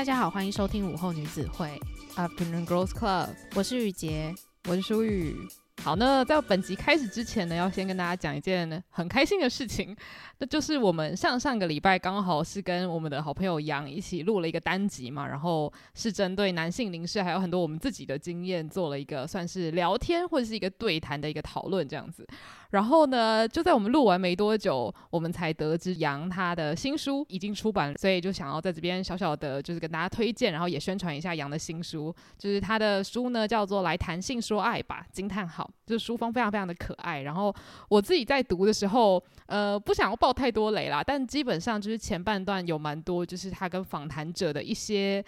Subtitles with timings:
[0.00, 1.78] 大家好，欢迎收听午后女子会。
[2.16, 4.34] Afternoon Girls Club，我是雨洁，
[4.66, 5.36] 我是舒雨。
[5.82, 9.96] 好，那在本集开始之前呢，要先跟大家讲一件很开心的事情，
[10.38, 22.26] 那就是我们上上个礼拜刚好是跟我们的好朋友杨一起录了一个单集嘛，然后是针对男性凝视还有很多我们自己的经验做了一个算是聊天或者是一个对谈的一个讨论这样子。
[22.70, 32.14] 然后呢，就在我们录完没多久，我们才得知杨他的新书已经出版，所以就想要在这边小小的，就是跟大家推荐，然后也宣传一下杨的新书。
[32.38, 37.22] 就是他的书呢，叫做《来谈性说爱吧》，惊叹号，就是书风非常非常的可爱。
[37.22, 37.54] 然后
[37.88, 45.24] 我自己在读的时候，呃，不想要爆太多雷啦，但基本上就是前半段有蛮多，就是他跟访谈者的一些。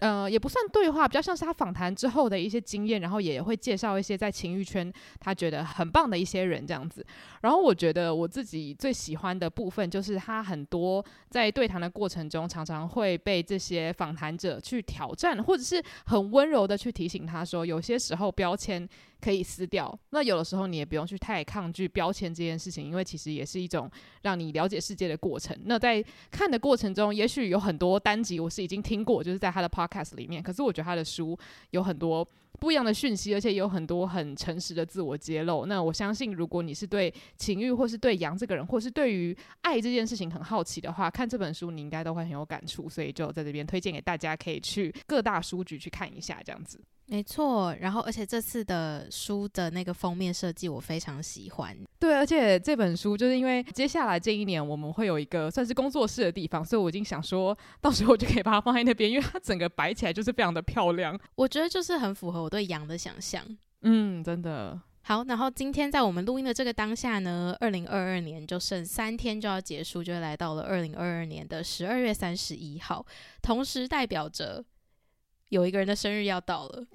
[0.00, 7.02] 呃，也不算对话，比较像是他访谈之后的一些经验，然后也会介绍一些在情欲圈他觉得很棒的一些人这样子。
[7.40, 18.86] 然后我觉得我自己最喜欢的部分，就是他很多在对谈的过程中，常常会被这些访谈者去挑战，或者是很温柔的去提醒他说，有些时候标签。
[19.20, 19.98] 可以撕掉。
[20.10, 23.90] 那有的时候你也不用去太抗拒标签这件事情，因为其实也是一种
[24.22, 25.56] 让你了解世界的过程。
[25.64, 30.42] 那在看的过程中，也许有很多单集我是已经听过，就是在他的 podcast 里面。
[30.42, 31.38] 可是我觉得他的书
[31.70, 32.26] 有很多
[32.58, 35.66] 不一样的讯息，而且有很多很诚实的自我揭露。
[35.66, 42.88] 那我相信，如果你是对情欲，或是对杨这个人，或是对于爱这件事情很好奇的话，看这本书你应该都会很有感触。
[42.88, 46.80] 所以就在这边推荐给大家，可以去各大书局去看一下，这样子。
[47.08, 51.76] 没错，然后而且这次的书的那个封面设计我非常喜欢。
[52.00, 61.16] 对，而且这本书就是因为接下来这一年我们会有一个算是工作室的地方，所以我已经想说到时候我就可以把它放在那边，因为它整个摆起来就是非常的漂亮。
[61.36, 63.40] 我觉得就是很符合我对羊的想象。
[63.82, 64.80] 嗯，真的。
[65.02, 73.06] 好，然后今天在我们录音的这个当下呢，二零二二年就剩三天就要结束，就来到了二零二二年的十二月三十一号，
[73.40, 74.64] 同时代表着。
[75.48, 76.84] 有一个人的生日要到了，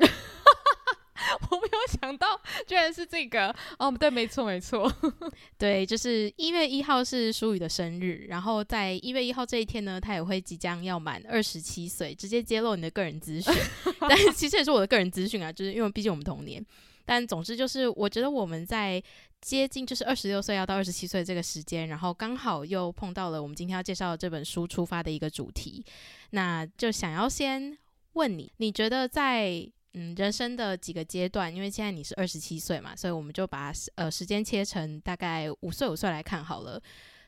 [1.50, 3.56] 我没有想到，居然是这个。
[3.80, 4.92] 哦，对，没错，没错，
[5.58, 13.54] 对，就是一月一号是舒雨的生日，然后在一月一号这一天呢，他也会即将要满二十七岁，直接揭露你的个人资讯，
[14.02, 16.66] 但其实也是我的个人资讯啊，就是因为毕竟我们同年，
[17.06, 19.02] 但总之就是我觉得我们在
[19.40, 25.86] 接近就是二十六岁要到二十七岁这个时间，然后刚好又碰到了我们今天要介绍的这本书出发的一个主题，
[26.32, 27.78] 那就想要先。
[28.14, 36.82] 问你，你觉得在嗯人生的几个阶段，因为现在你是二十七岁嘛，所以我们就把呃时间切成大概五岁五岁来看好了。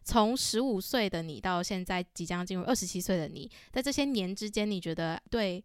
[0.03, 5.63] 从十五岁的你到现在即将进入二十七岁的你，在这些年之间，你觉得对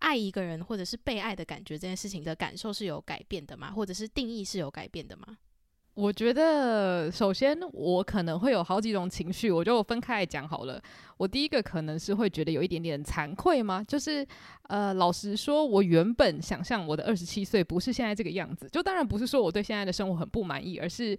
[0.00, 3.70] 爱一个人或者是被爱的感觉这件事情的感受是有改变的吗？
[3.70, 5.38] 或者是定义是有改变的吗？
[5.98, 10.80] 我觉得，首先我可能会有好几种情绪，我就分开来讲好了。
[11.16, 13.82] 我第一个可能是会觉得有一点点惭愧吗？
[13.82, 14.24] 就是，
[14.68, 18.68] 呃，老实说，我原本想象我的二十七岁不是现在这个样子。
[18.70, 21.18] 就当然不是说我对现在的生活很不满意，而是，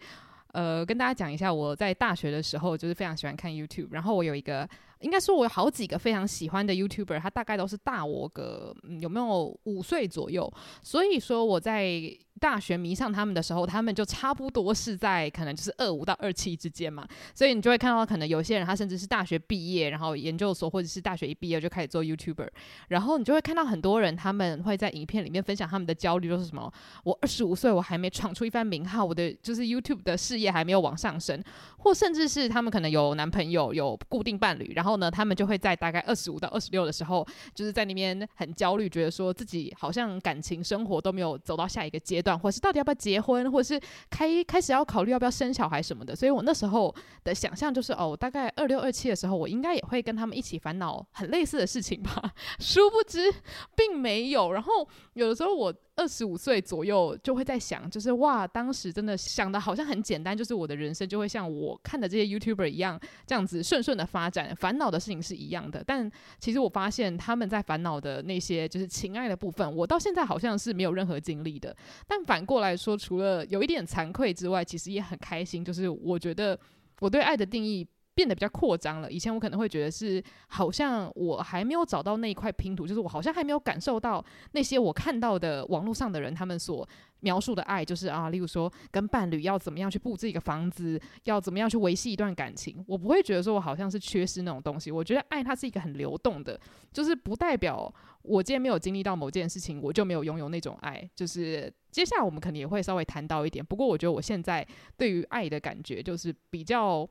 [0.54, 4.66] 呃，跟大家讲一下，我在大学的时候就是非常喜欢看 YouTube，然后我有一个。
[5.00, 10.52] 应该说，我有好几个非常喜欢的 YouTuber，他大概都是大我个、嗯、有没有五岁左右。
[10.82, 12.02] 所以说我在
[12.40, 17.08] 大学迷上他们的时候，他们就差不多是在可能就是二五到二七之间嘛。
[17.34, 22.50] 所以你就会看到，可能有些人他甚至是大学毕业，然后研究所或者是大学一毕业就开始做 YouTuber。
[22.90, 26.72] 然后你就会看到很多人他们会在影片里面分享他们的焦虑，就是什么
[27.06, 31.42] 我二十五岁我还没闯出一番名号，我的就是 YouTube 的事业还没有往上升，
[31.78, 34.89] 或甚至是他们可能有男朋友有固定伴侣，然后。
[34.90, 37.24] 然后呢，他们就会在大概二十五到二十六的时候，
[37.54, 43.80] 就是在那边很焦虑，觉得说自己好像感情生活都没有走到下一个阶段，或是到底要不要结婚，或者是
[44.10, 46.16] 开开始要考虑要不要生小孩什么的。
[46.16, 46.92] 所以我那时候
[47.24, 52.34] 的想象就是，哦，大概二六二七的时候，我应该也会跟他们一起烦恼很类似的事情吧。
[52.58, 53.32] 殊不知，
[53.76, 54.52] 并没有。
[54.52, 55.72] 然后有的时候我。
[56.00, 62.98] 二十五岁左右就会在想，就是哇，当时真的想的好像很简单，就是我的人生就会像我看的这些 YouTuber 一样，
[63.28, 65.84] 这样子顺顺的发展，烦恼的事情是一样的。
[65.86, 71.76] 但其实我发现他们在烦恼的那些就是情爱的部分，我到现在好像是没有任何经历的。
[72.08, 76.60] 但反过来说，除了有一点惭愧之外，其实也很开心，就是我觉得
[77.00, 77.88] 我对爱的定义。
[78.20, 79.10] 变得比较扩张了。
[79.10, 84.22] 以前我可能会觉得是，好像我还没有找到那一块拼图，就是我好像还没有感受到
[84.52, 86.86] 那些我看到的网络上的人他们所
[87.22, 92.84] 描述的爱，就是啊，例如说跟伴侣要怎么样去布置一个房子，要怎么样去维系一段感情。
[92.86, 94.92] 我不会觉得说我好像是缺失那种东西。
[94.92, 96.60] 我觉得爱它是一个很流动的，
[96.92, 97.90] 就是不代表
[98.24, 101.10] 我今天没有经历到某件事情，我就没有拥有那种爱。
[101.16, 103.64] 就是接下来我们可能也会稍微谈到一点。
[103.66, 104.68] 不过我觉得我现在
[104.98, 107.10] 对于爱的感觉就是比较。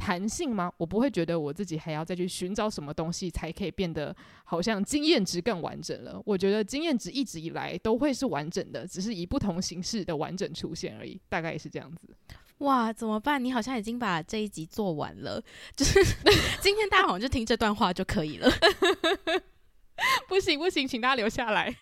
[0.00, 0.72] 弹性吗？
[0.78, 6.20] 我不会觉得我自己还要再去寻找什么东西才可以变得好像经验值更完整了。
[6.24, 12.08] 我觉得经验值一直以来都会是完整的，只是以不同形式的完整出现而已，大概也是这样子。
[12.58, 13.42] 哇，怎么办？
[13.44, 15.42] 你好像已经把这一集做完了，
[15.76, 16.02] 就是
[16.60, 18.50] 今天大家好像就听这段话就可以了。
[20.28, 21.76] 不行不行，请大家留下来。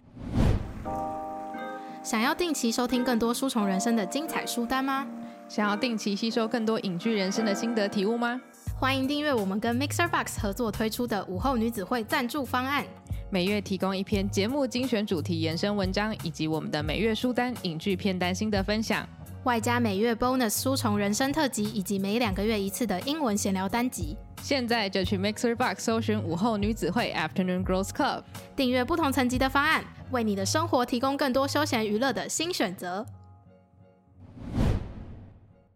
[2.02, 5.06] 想要定期收听更多书虫人生的精彩书单吗？
[5.48, 8.38] 想要定期吸收更多影剧人生的心得体悟吗？
[8.78, 12.84] 欢迎订阅我们跟 Mixer Box 合作推出的午后女子会赞助方案，
[13.30, 19.08] 每月提供一篇节目精选主题延伸文章，以及我们的每月书单影剧片单心得分享，
[19.44, 24.14] 外加每月 bonus 书虫人生特辑，以及每两个月一次的英文闲聊单集。
[24.42, 28.22] 现在就去 Mixer Box 搜寻午后女子会 Afternoon Girls Club，
[28.54, 33.04] 订阅不同层级的方案，为你的生活提供更多休闲娱乐的新选择。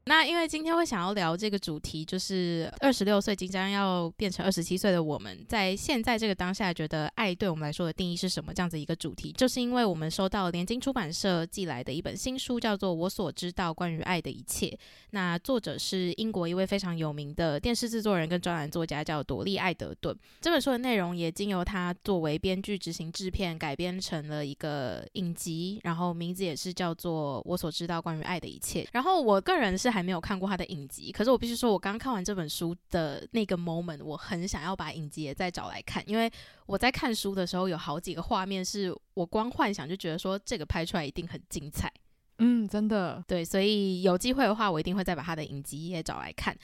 [0.05, 8.53] 那因为今天会想要聊这个主题，就是二十六岁即将要变成二十七岁的我们，在现在这个当下，觉得爱对我们来说的定义是什么？
[8.53, 14.67] 这样子一个主题，就是因为我们收到联经出版社寄来的一本新书，叫做《我所知道关于爱的一切》。
[15.11, 20.13] 那作者是英国一位非常有名的电视制作人跟专栏作家，叫朵莉·艾德顿。
[20.41, 28.83] 这本书的内容也经由他作为编剧执行制片，改编成了一个影集，然后名字也是叫做《我所知道关于爱的一切》。
[28.91, 29.92] 然后我个人是。
[29.93, 36.31] 还没有看过他的影集，可是我必须说，我刚看完这本书的那个 moment，我很想要把影集也再找来看，因为
[36.67, 41.93] 我在看书的时候有好几个画面是我光幻想就觉得说这个拍出来一定很精彩。
[42.39, 46.57] 嗯，真的，对，所以有机会的话，我一定会再把他的影集也找来看。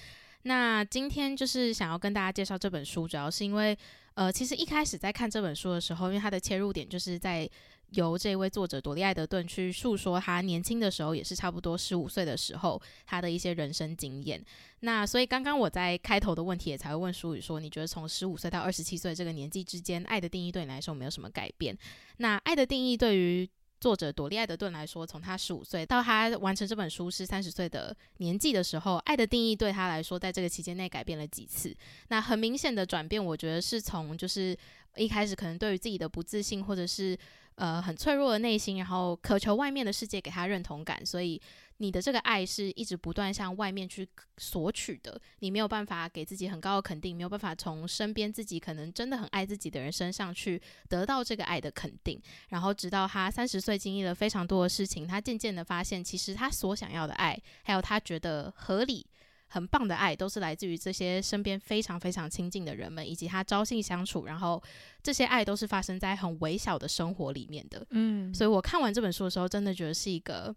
[0.42, 3.76] 那今天就是想要跟大家介绍这本书，主要是因为，
[4.14, 7.48] 呃，其实一开始在看这本书的时候，因为它的切入点就是在。
[7.90, 14.44] 由这位作者朵莉·艾德顿去诉说他年轻的时候，也是差不多十五岁的时候，他的一些人生经验。
[14.80, 21.76] 那所以刚刚我在开头的问题也才会问舒宇说，你觉得从十五岁到二十七岁这个年纪之间，爱的定义对你来说没有什么改变？
[22.18, 23.48] 那爱的定义对于
[23.80, 31.74] 作者朵莉·艾德顿来说，从他十五岁到他完成这本书是三十岁的年纪的时候，爱的定义对他来说，在这个期间内改变了几次？
[32.08, 34.54] 那很明显的转变，我觉得是从就是
[34.96, 37.16] 一开始可能对于自己的不自信，或者是
[37.58, 41.42] 呃，很脆弱的内心，然后渴求外面的世界给他认同感，所以
[41.78, 45.20] 你的这个爱是一直不断向外面去索取的。
[45.40, 52.22] 你没有办法给自己很高的肯定，没有办法从身边自己可能真的很爱自己的人身上去得到这个爱的肯定。
[52.50, 59.04] 然后直到他三十岁，经历了非常多的事情，他渐渐的发现，其实他所想要的爱，还有他觉得合理。
[59.48, 64.62] 很棒的爱都是来自于这些身边非常非常亲近的人们，以及他朝夕相处，然后
[65.02, 67.84] 这些爱都是发生在很微小的生活里面的。
[67.90, 70.54] 嗯，所以我看完这本书的时候，真的觉得是一个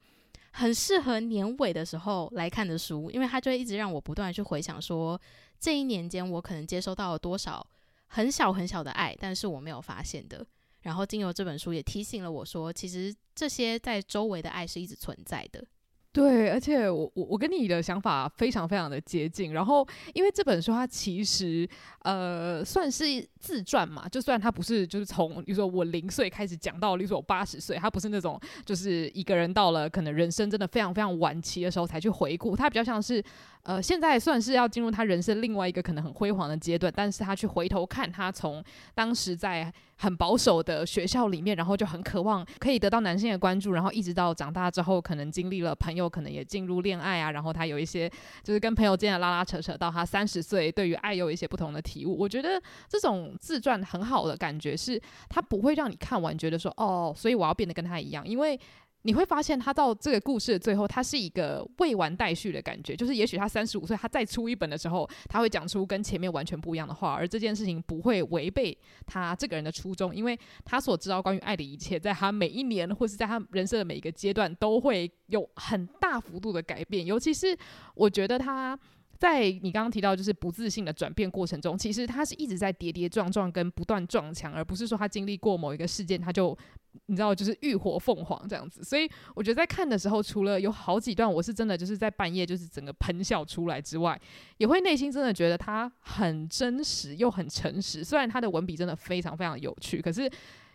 [0.51, 5.19] 很适合年尾的时候来看的书，因为它就会一直让我不断去回想说，
[5.59, 7.65] 这一年间我可能接收到了多少
[8.07, 10.45] 很小很小的爱，但是我没有发现的。
[10.81, 15.63] 然后经由这本书也提醒了我说，其实这些在周围的爱是一直存在的。
[16.13, 19.53] 对，而且我我我跟你的想法非常非常的接近。
[19.53, 21.65] 然后，因为这本书它其实
[22.01, 23.05] 呃算是
[23.39, 33.23] 自传嘛，就算它不是就是从你说我零岁开始讲到，你说我八十岁，它不是那种就是一个人到了可能人生真的非常非常晚期的时候才去回顾，它比较像是
[33.63, 38.63] 呃现在算是要进入他人生另外一个可能很辉煌的阶段，但是他去回头看他从
[38.93, 39.71] 当时在。
[40.01, 48.09] 很保守的学校里面，然后就很渴望可以得到男性的关注，然后一直到长大之后，可能经历了朋友，可能也进入恋爱啊，然后他有一些
[48.41, 52.17] 就是跟朋友间的拉拉扯扯，到他三十岁，对于爱有一些不同的体悟。
[52.17, 54.99] 我觉得这种自传很好的感觉是，
[55.29, 58.59] 他不会让你看完觉得说，哦，所以我要变得跟他一样，因为。
[59.03, 62.95] 你会发现，他到这个故事的最后，他是一个未完待续的感觉。
[62.95, 77.05] 就是也许他三十五岁，他再出一本的时候，他会讲出跟前面完全不一样的话，而这件事情不会违背他这个人的初衷，因为他所知道关于爱的一切，在他每一年或是在他人生的每一个阶段，都会有很大幅度的改变。
[77.05, 77.57] 尤其是
[77.95, 78.77] 我觉得他。
[79.21, 86.57] 在你刚刚提到就是不自信的转变过程中，其实他是一直在跌跌撞撞跟不断撞墙，而不是说他经历过某一个事件，他就
[87.05, 88.83] 你知道就是浴火凤凰这样子。
[88.83, 94.19] 所以我觉得在看的时候，除了有好几段我是真的就是在半夜就是整个喷笑出来之外，
[94.57, 98.03] 也会内心真的觉得他很真实又很诚实。
[98.03, 100.27] 虽然他的文笔真的非常非常有趣，可是。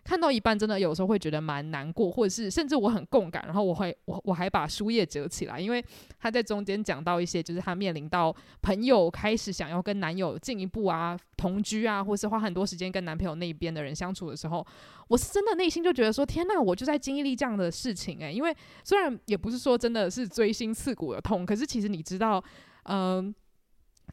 [0.06, 5.84] 看到一半，真的有时候会觉得蛮难过，或者是甚至我很共感，然后我会我我还把书页折起来，因为
[6.20, 14.64] 他在中间讲到一些，就是他面临到朋友开始想要跟男友进一步啊同居啊，或是花很多时间跟男朋友那边的人相处的时候，
[15.08, 22.42] 我是真的内心就觉得说，天哪，我就在经历这样的事情诶、欸，因为虽然也不是说真的是锥心刺骨的痛，可是其实你知道，
[22.84, 23.34] 嗯、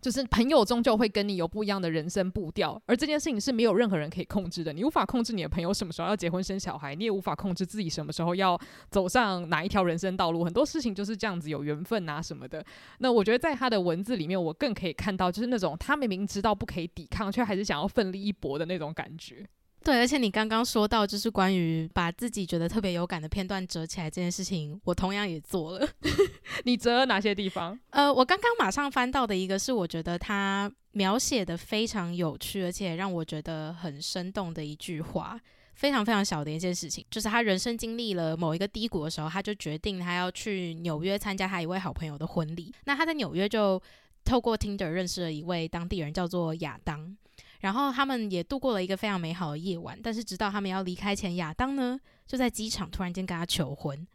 [0.03, 4.73] 就是朋友终究会跟你有不一样的人生步调，而这件事情是没有任何人可以控制的。
[4.73, 8.59] 你无法控制你的朋友什么时候要结婚生小孩，你也无法控制自己什么时候要
[8.91, 10.43] 走上哪一条人生道路。
[10.43, 12.61] 很多事情就是这样子，有缘分啊什么的。
[12.97, 19.47] 那我觉得在他的文字里面，我更可以看到，就是那种他明明知道不可以抵抗，却还是想要奋力一搏的那种感觉。
[19.83, 25.87] 对，而且你刚刚说到，就是关于把自己觉得特别有感的片段折起来这件事情，我同样也做了。
[26.63, 27.77] 你折了哪些地方？
[27.89, 35.37] 呃，我刚刚马上翻到的一个是，我觉得他描写的非常有趣，而且让我觉得很生动的一句话，
[35.75, 42.73] 非常非常小的一件事情，就是他人生经历了某一个低谷的时候，他就决定他要去纽约参加他一位好朋友的婚礼。
[42.85, 43.81] 那他在纽约就
[44.23, 47.17] 透过 Tinder 认识了一位当地人，叫做亚当。
[47.63, 54.05] 然后他们也度过了一个非常美好的夜晚，但是直到他们要离开前，亚当呢就在机场突然间跟他求婚，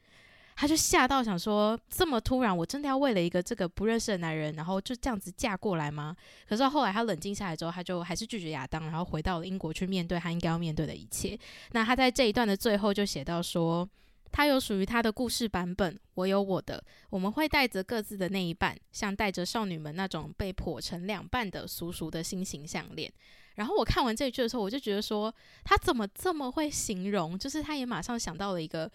[0.55, 6.15] 他就吓到想说这么突然，我真的要为了一个这个不认识的男人，然后就这样子嫁过来吗？
[6.47, 11.39] 可是后来他冷静下来之后，他就还是拒绝亚当，然后回到了英国去面对他应该要面对的一切。
[11.73, 13.89] 那他在这一段的最后就写到说，
[14.31, 23.13] 他有属于他的故事版本，我有我的，我们会带着各自的那一半，像带着少女们那种被剖成两半的俗俗的心形项链。
[23.57, 27.39] 然后我看完这一句的时候，我就觉得说，他怎么这么会形容？
[27.39, 28.91] 就是他也马上想到了一个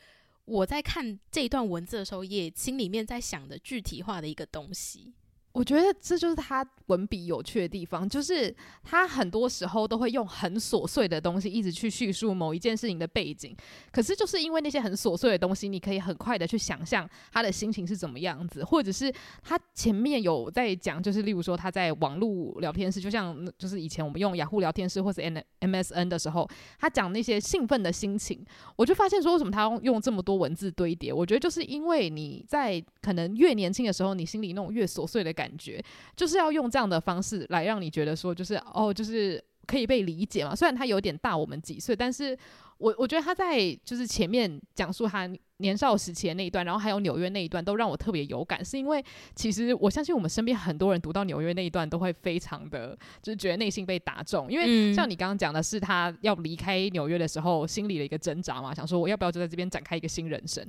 [0.46, 5.14] 我在看这一段文字的时候，也心里面在想的具体化的一个东西。
[5.54, 13.56] 我觉得这就是他文笔有趣的地方，就是他很多时候都会用很琐碎的东西一直去叙述某一件事情的背景，
[13.92, 28.44] 可是就是因为那些很琐碎的东西，你可以很快的去想象他的心情是怎么样子，或者是他前面有在讲，就是例如说他在网络聊天室，就像就是以前我们用雅虎聊天室或是 M M S N 的时候，他讲那些兴奋的心情，
[28.76, 35.43] 我就发现说为什么他用用这么多文字堆叠，我觉得就是因为你在可能越年轻的时候，你心里那种越琐碎的感。
[35.44, 35.84] 感觉
[36.16, 40.56] 就是要用这样的方式来让你觉得说，就是哦，就是可以被理解嘛。
[40.56, 42.38] 虽然他有点大我们几岁，但是
[42.78, 48.64] 我我觉得他在就是前面讲述他年少时期的那一段，然后还有纽约那一段，都让我特别有感。
[48.66, 49.04] 是因为
[49.36, 54.52] 其实我相信我们身边很多人读到纽约那一段，都会非常的就是觉得内心被打中。
[54.52, 60.66] 因为像你刚刚讲的是他要离开纽约的时候，心里的一个挣扎嘛，想说我要不要就在这边展开一个新人生。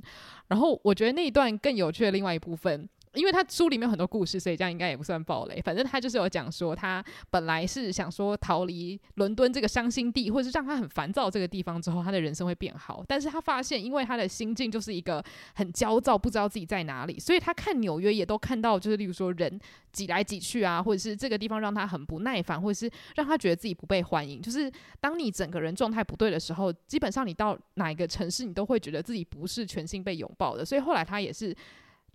[0.47, 2.87] 然后我觉得那一段更有趣的另外一部分。
[3.15, 5.61] 因为他书里面有很多故事，所以这样应该也不算暴雷。
[5.61, 13.03] 反正他就是有讲说，他本来是想说逃离伦敦这个伤心地，或者是让他很烦躁这个地方之后，他的人生会变好。
[13.07, 15.23] 但是他发现，因为他的心境就是一个
[15.55, 19.59] 很焦躁，不知道自己在哪里，所以他看纽约也都看到，就是例如说人
[19.91, 24.41] 挤来挤去啊，或者是这个地方让他很不耐烦，或者是让他觉得自己不被欢迎。
[24.41, 30.65] 就是当你整个人状态不对的时候，基本上你到哪一个城市，你都会觉得自己不是全心被拥抱的。
[30.65, 31.55] 所以后来他也是。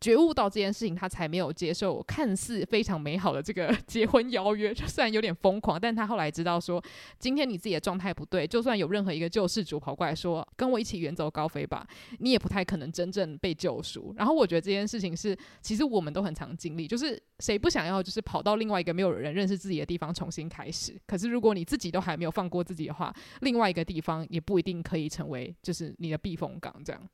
[0.01, 4.73] 觉悟到这件事情，他才没有接受看似非常美好的这个 结婚邀约。
[4.73, 6.83] 就虽然有点疯狂，但他后来知道说，
[7.19, 11.87] 今天你自己的状态不对，就算有任何一个救世主跑过来说跟我一起远走高飞吧，
[12.19, 14.15] 你也不太可能真正被救赎。
[14.17, 20.99] 然后我觉得这件事情是，其实我们都很常经历，就是谁不想要就是跑到另外一个没有人认识自己的地方重新开始？
[21.07, 27.09] 可是如果你自己都还没有放过自己的话，另外一个地方也不一定可以成为就是你的避风港这样。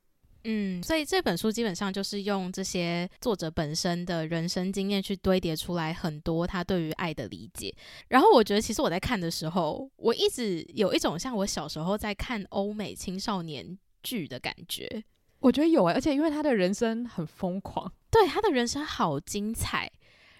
[0.48, 7.74] 嗯，所以这本书基本上就是用这些作者本身的人生经验去堆叠出来很多他对于爱的理解。
[8.08, 15.02] 然后我觉得，其实我在看的时候，我一直有一种像我小时候在看欧美青少年剧的感觉。
[15.40, 19.90] 我觉得有诶、欸，而且因为他的人生很疯狂，对，他的人生好精彩。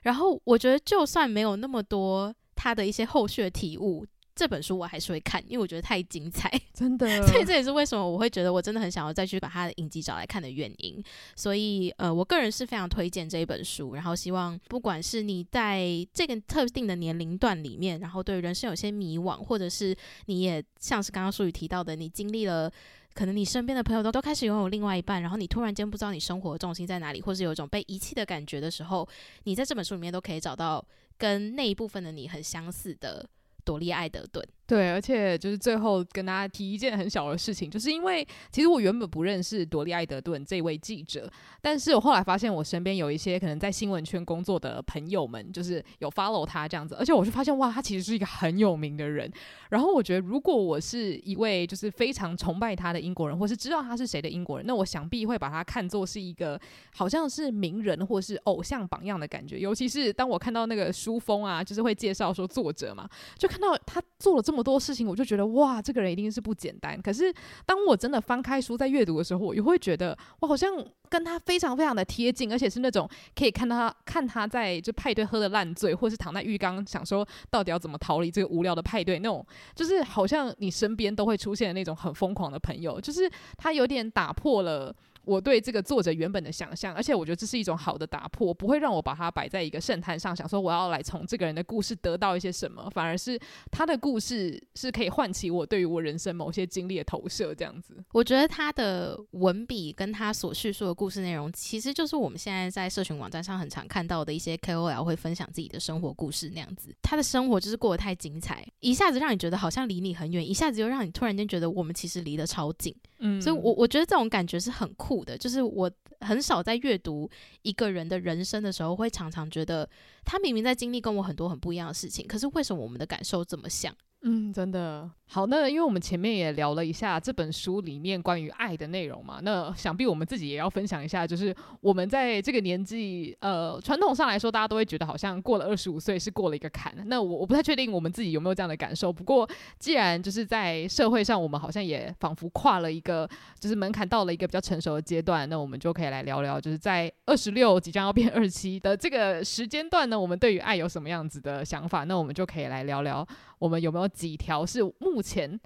[0.02, 4.06] 然后我觉得，就算没有那么多他的一些后续的体悟。
[4.36, 7.26] 这本书我还是会看，因为我觉得太精彩， 真的。
[7.26, 11.02] 所以这也是为什么我会觉得我真的很想要再去把他的影集找来看的原因。
[11.34, 22.70] 所以，呃，我个人是非常推荐这一本书，然后希望不管是你在这个特定的年龄段里面，然后对人生有些迷惘，或者是你也像是刚刚淑宇提到的，你经历了
[23.14, 29.08] 可能你身边的朋友都都开始拥有另外一半，然后你突然间不知道你生活的重心在哪里，或是有一种被遗弃的感觉的时候，
[29.44, 33.26] 你在这本书里面都可以找到跟那一部分的你很相似的。
[33.66, 34.46] 朵莉·爱德顿。
[34.66, 41.30] 对，而且就是最后跟大家提一件很小的事情，就是因为其实我原本不认识朵莉·艾德顿这位记者，
[41.62, 49.32] 但是我后来发现我身边有一些可能在新闻圈工作的朋友们，就是有 follow 他这样子，而且我就发现哇，他其实是一个很有名的人。
[49.68, 56.60] 然后我觉得，如果我是一位就是非常崇拜他的英国人，或是知道他是谁的英国人，那我想必会把他看作是一个
[56.92, 59.60] 好像是名人或是偶像榜样的感觉。
[59.60, 63.08] 尤其是当我看到那个书封啊，就是会介绍说作者嘛，
[63.38, 64.55] 就看到他做了这么。
[64.56, 66.98] 这么多事情，我就觉得哇，这个人一定是不简单。
[67.02, 67.30] 可是
[67.66, 70.72] 当我真的翻开书在阅读的时候，我又会觉得我好像
[71.10, 84.96] 跟他非常非常的贴近，而且是那种可以看他看他在就派对喝的烂醉，或是躺在浴缸想说到底要怎么逃离这个无聊的派对那种，就是好像你身边都会出现的那种很疯狂的朋友，就是他有点打破了。
[85.26, 93.38] 我对这个作者原本的想象，而且我觉得这是一种好的打破，不会让我把它摆在一个圣坛上，想说我要来从这个人的故事得到一些什么，反而是
[93.70, 97.96] 他的故事是可以唤起我对于我人生某些经历的投射，这样子。
[98.12, 106.94] 我觉得他的文笔跟他所叙述的故事内容，其实就是我们现在在社群网站上很常看到的一些 KOL 会分享自己的生活故事那样子。
[107.02, 112.94] 他的生活就是过得太精彩，一下子让你觉得好像离你很远，一下子又让你突然间觉得我们其实离得超近。
[113.18, 117.28] 嗯，所以我我觉得这种感觉是很酷的，就是我很少在阅读
[117.62, 119.88] 一个人的人生的时候，会常常觉得
[120.24, 123.94] 他明明在经历跟我很多很不一样的事情，可是为什么我们的感受这么像？
[124.22, 125.46] 嗯，真的好。
[125.46, 136.92] 那因为我们前面也聊了一下这本书里面关于爱的内容嘛，那想必我们自己也要分享一下，就是我们在这个年纪，呃，传统上来说，大家都会觉得好像过了二十五岁是过了一个坎。
[137.06, 139.12] 那我我不太确定我们自己有没有这样的感受。
[139.12, 143.28] 不过，既然就是在社会上，我们好像也仿佛跨了一个，
[143.58, 152.04] 就是门槛到了一个比较成熟的阶段，那我们就可以来聊聊，就是在二十六即将要变二十七的这个时间段呢，我们对于爱有什么样子的想法？
[152.04, 153.26] 那我们就可以来聊聊。
[153.58, 155.58] 我们有没有几条是目前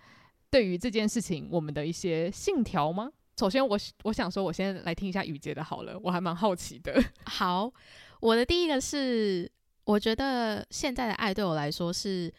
[0.50, 3.10] 对于这件事情我们的一些信条吗？
[3.38, 7.02] 首先我，我我想说，我先来听一下雨洁的好了，我还蛮好奇的。
[7.24, 7.72] 好，
[8.20, 9.50] 我的第一个是，
[9.84, 12.30] 我觉得现在的爱对我来说是，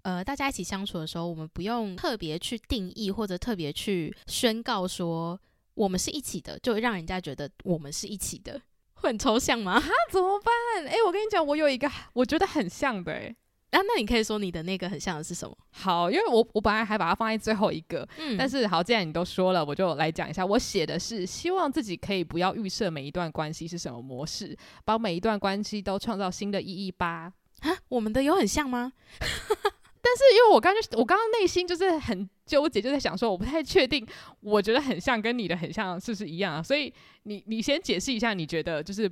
[0.00, 5.38] 呃，大家一起相处的时候，我们不用特别去定义或者特别去宣告说
[5.74, 8.58] 我们是一起的，就让人家觉得我们是一起的，
[8.94, 9.72] 会很抽象吗？
[9.72, 10.86] 啊，怎么办？
[10.86, 13.36] 诶，我跟你讲，我有一个我觉得很像的，诶。
[13.70, 15.56] 啊，那你可以说你的那个很像的是什么？
[15.70, 20.44] 好，因为我我本来还把它放在最后一个，嗯，但是好，既然你都说了，我就来讲一下。
[20.44, 27.32] 我写的是希望自己可以不要预设每一段关系是什么模式，把每一段关系都创造新的意义吧。
[27.60, 28.92] 啊，我们的有很像吗？
[30.02, 34.04] 但是因为我刚就我刚刚内心就是很纠结，就在想说我不太确定，
[34.40, 36.62] 我觉得很像跟你的很像是不是一样啊？
[36.62, 36.92] 所以
[37.22, 39.08] 你你先解释一下，你觉得就是。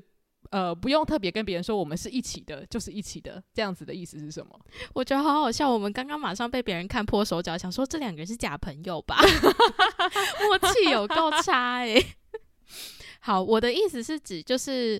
[0.50, 4.58] 呃，不用特别跟别人说我们是一起的，就是一起的，这样子的意思是什么？
[4.94, 5.70] 我觉得好好笑。
[5.70, 9.20] 我们刚刚马上被别人看破手脚，想说这两个人是假朋友吧？
[10.40, 12.16] 默契有够差诶、欸。
[13.20, 14.98] 好，我的意思是指就是，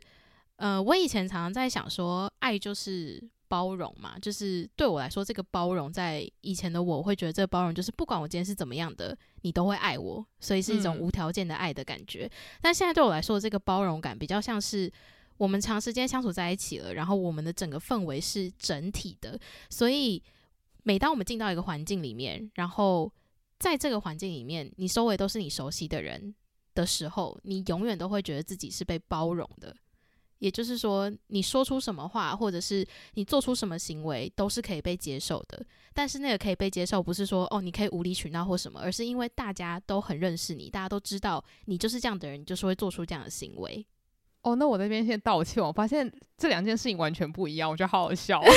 [0.57, 12.27] 呃，我以前常常在想说，爱就是包容嘛，就是对我来说，这个包容在以前的我会觉得，这个包容就是不管我今天是怎么样的，你都会爱我，所以是一种无条件的爱的感觉。
[12.27, 14.92] 嗯、但现在对我来说，这个包容感比较像是。
[15.38, 20.22] 我们长时间相处在一起了，然后我们的整个氛围是整体的，所以
[20.83, 23.11] 每当我们进到一个环境里面，然后
[23.59, 26.35] 在这个环境里面，你周围都是你熟悉的人
[26.74, 29.74] 的时候，你永远都会觉得自己是被包容的。
[30.40, 35.61] 也就是说，你说出什么话，或者是你做出什么行为，都是可以被接受的。
[35.92, 43.85] 但是那个可以被接受，不是说哦，你可以无理取闹或什么，而是因为大家都很认识你，大家都知道你就是这样的人，你就是会做出这样的行为。
[44.42, 45.62] 哦，那我这边先道歉。
[45.62, 48.42] 我发现这两件事情完全不一样，我觉得好好笑。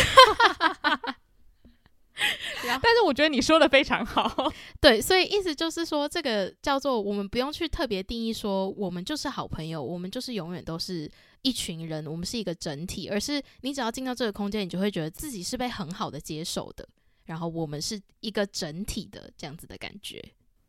[2.63, 4.51] 但是我觉得你说的非常好。
[4.79, 11.09] 对，所以意思就是说，这个叫做我们不用去特别定义说，我们就是好朋友，我们就是永远都是
[11.41, 16.87] 一群人，我们是一个整体，而是你只要进到这个空间，你就会觉得自己是被很好的接受的，
[17.25, 20.23] 然后我们是一个整体的这样子的感觉。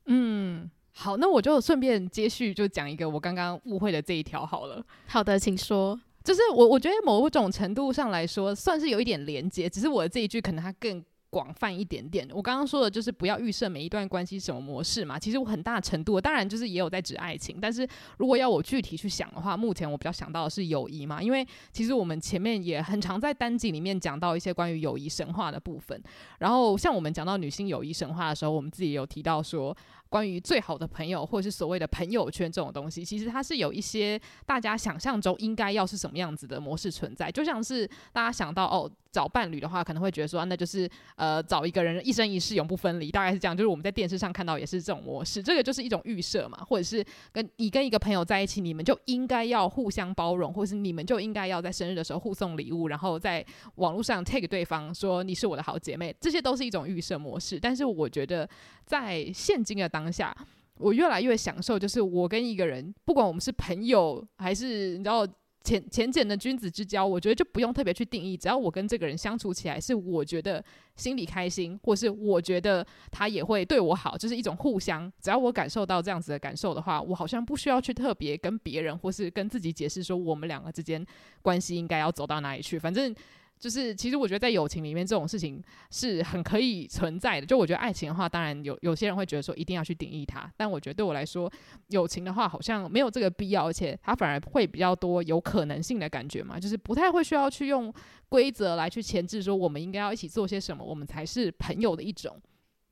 [0.07, 0.71] 嗯。
[0.95, 4.85] 好，那我就顺便接续，就讲一个我刚刚误会的这一条好了。
[5.07, 5.99] 好的，请说。
[6.23, 12.29] 就是我我觉得某种程度上来说，算是有一点连接，只是我的这一句可能它更广泛一点点。
[12.33, 15.19] 我刚刚说的就是不要预设每一段关系什么模式嘛。
[15.19, 21.21] 其实我很大程度，当然就是也有在指爱情，但是如果要我具体去想的话，目前我比较想到的是友谊嘛。
[21.21, 26.01] 因为其实我们前面也很常在单集里面讲到一些关于友谊神话的部分。
[26.39, 29.77] 然后像我们讲到女性友谊神话的时候，我们自己也有提到说。
[30.13, 37.33] 关于最好的朋友，或者是所谓的朋友圈这种东西，其实它是有一些大家想象中应该要是什么样子的模式存在。
[37.33, 43.57] 就像是大家想到哦，找伴侣的话，可能会觉得说，那就是呃找一个人一生一世永不分离，大概是这样。
[43.57, 53.43] 就是我们在电视上看到也是这种模式，这个就是一种预设嘛，或者是跟你跟一个朋友在一起，你们就应该要互相包容，或者是你们就应该要在生日的时候互送礼物，然后在
[53.77, 57.59] 网络上 take 对方说你是我的好姐妹，这些都是一种预设模式。
[57.59, 58.49] 但是我觉得
[58.85, 60.35] 在现今的当当下，
[60.79, 65.25] 我越来越享受，就是我跟一个人，不管我们是朋友还是你知道
[65.63, 70.65] 浅浅浅的君子之交，我觉得就不用特别去定义，只要我跟这个人相处起来是我觉得
[70.97, 75.11] 心里开心，或是我觉得他也会对我好，就是一种互相。
[75.21, 81.07] 只要我感受到这样子的感受的话，我好像不需要去特别跟别人或是跟自己解释说我们两个之间
[81.43, 83.15] 关系应该要走到哪里去，反正。
[83.63, 87.47] 就是，其实我觉得在友情里面这种事情是很可以存在的。
[87.47, 91.49] 就我觉得爱情的话，当然有有些人会觉得说一定要去定义它，但我觉得对我来说，
[91.87, 96.59] 友情的话好像没有这个必要，而且它反而会比较多有可能性的感觉嘛。
[96.59, 97.95] 就是不太会需要去用
[98.29, 102.37] 规则来去牵制说我们应该要一起做些什么，我们才是朋友的一种。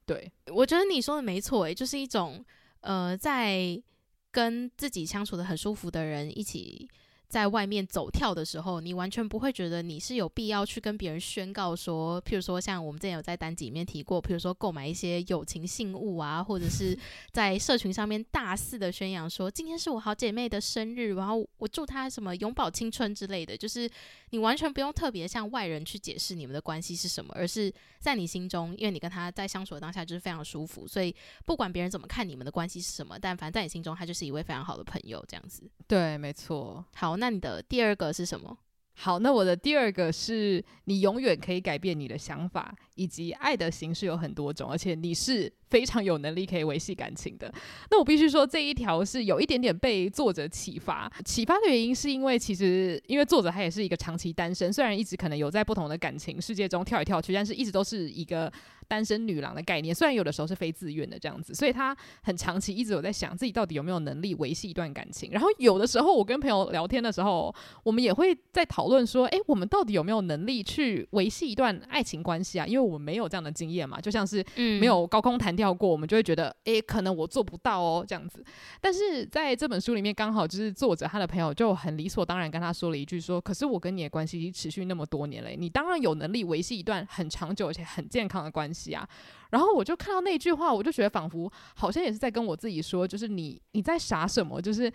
[0.06, 2.44] 对，我觉得你说的没错，诶，就是一种
[2.82, 3.82] 呃，在
[4.30, 6.88] 跟自己相处的很舒服的人一起。
[7.30, 16.98] 在外面走跳的时候，你完全不会觉得你是有必要去跟别人宣告说，譬如说像我们之前有在单集里面提过，譬如说购买一些友情信物啊，或者是
[17.30, 23.88] 在社群上面大肆的宣扬说，今天是我好姐妹的生日，然后我祝她什么永葆青春之类的，就是
[24.30, 31.14] 你完全不用特别向外人去解释你们的关系是什么，而是在你心中，因为你跟他在相处的当下就是非常舒服，所以
[31.46, 35.62] 不管别人怎么看你们的关系是什么，但反正在你心中，他就是一位非常好的朋友，这样子。
[35.86, 36.84] 对，没错。
[36.96, 37.19] 好。
[37.20, 38.56] 那你的第二个是什么？
[38.94, 47.50] 好，那我的第二个是你永远可以改变你的想法，以及爱的形式有很多种，而且你是非常有能力可以维系感情的。
[47.90, 51.10] 那我必须说，这一条是有一点点被作者启发。
[51.24, 58.52] 启发的原因是因为其实因为作者他也是一个长期单身，虽然一直可能有在不同的感情世界中跳来跳去，但是一直都是一个。
[58.90, 65.30] 单身女郎的概念，虽然有的时候是非自愿的这样子，所以她很长期一直有在想自己到底有没有能力维系一段感情。
[65.30, 72.66] 然后有的时候我跟朋友聊天的时候，我们也会在讨论说，诶，我们到底有没有能力去维系一段爱情关系啊？
[72.66, 78.44] 因为我们没有这样的经验嘛，就像是没有高空弹跳过，我们就会觉得，诶，可能我做不到哦这样子。
[78.80, 88.92] 但是在这本书里面，刚好就是作者他的朋友就很理所当然跟他说了一句说，可是我跟你的关系已经持续那么多年了，你当然有能力维系一段很长久而且很健康的关系。
[88.92, 89.08] 啊，
[89.50, 94.60] 然后我就看到那句话，我就觉得仿佛好像也是在跟我自己说，就是你你在傻什么？
[94.60, 94.92] 就是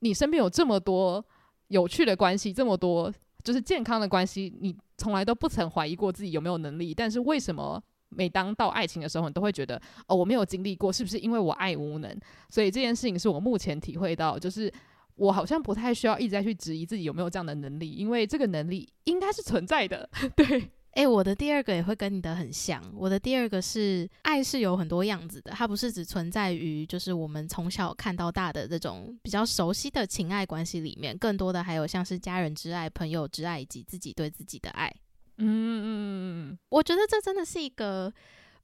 [0.00, 1.24] 你身边有这么多
[1.68, 6.92] 有趣的关系，这么多就是健康的关系，你从来都不曾怀疑过自己有没有能力。
[6.92, 12.14] 但是为什么每当到爱情的时候，你都会觉得哦，我没有经历过，是不是因为我爱无能？
[12.50, 14.70] 所以这件事情是我目前体会到，就是
[15.14, 20.70] 我好像不太需要一直在去质疑自己有没有这样的能力，因为这个能力应该是存在的， 对。
[20.92, 22.82] 诶、欸，我的第二个也会跟你的很像。
[22.96, 34.92] 我的第二个是爱是有很多样子的，它不是只存在于就是我们从小看到大的这种比较熟悉的情爱关系里面，更多的还有像是家人之爱、朋友之爱以及自己对自己的爱。
[35.36, 38.12] 嗯嗯嗯嗯，我觉得这真的是一个，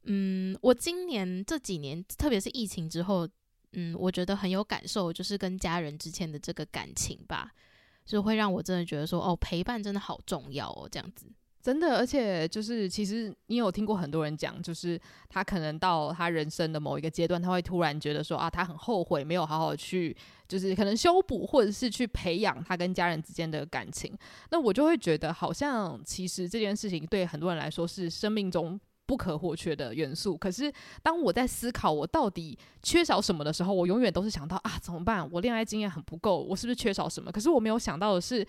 [0.04, 3.28] 嗯，我今年这几年，特别是疫情之后，
[3.74, 7.52] 嗯，我觉得很有感受，就是跟家人之间的这个感情吧，
[8.04, 11.26] 就会让我真的觉得说，哦，陪伴真的好重要哦，这样子。
[11.64, 15.00] 真的，而且就是，其实你有听过很多人讲，就是
[15.30, 20.14] 他可能到他人生的某一个阶段，他会突然觉得说啊，他很后悔没有好好去，
[20.46, 24.14] 就是可能修补或者是去培养他跟家人之间的感情。
[24.50, 30.36] 那我就会觉得，好像其实这件事情对很多人来说是生命中不可或缺的元素。
[30.36, 30.70] 可是
[31.02, 35.26] 当我在思考我到底缺少什么的时候，我永远都是想到啊，怎么办？
[35.32, 37.32] 我恋爱经验很不够，我是不是缺少什么？
[37.32, 38.46] 可是我没有想到的是。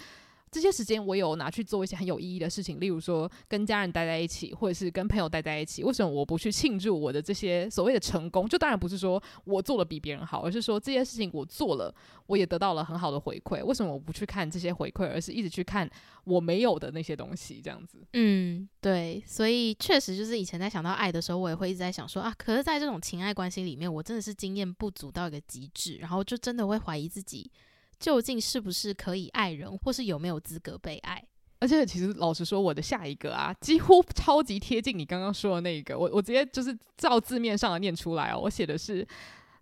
[0.51, 5.83] 这些时间我有拿去做一些很有意义的事情，例如说跟家人待在一起，或者是跟朋友待在一起。
[5.83, 8.47] 为什么我不去庆祝我的这些所谓的成功？
[8.47, 11.93] 就当然不是说我做的比别人好，而是说这些事情我做了，
[12.27, 13.63] 我也得到了很好的回馈。
[13.65, 15.89] 为什么我不去看这些回馈，而是一直去看
[16.23, 17.59] 我没有的那些东西？
[17.61, 19.21] 这样子，嗯，对。
[19.27, 27.51] 所以确实就是以前在想到爱的时候，我也会一直在想说啊，可是在这种情爱关系里面，我真的是经验不足到一个极致，然后就真的会怀疑自己。
[27.99, 31.23] 究竟是不是可以爱人，或是有没有资格被爱？
[31.59, 35.97] 而且，其实老实说，我的下一个啊，几乎超级贴近你刚刚说的那个。
[35.97, 38.39] 我我直接就是照字面上的念出来哦。
[38.39, 39.07] 我写的是：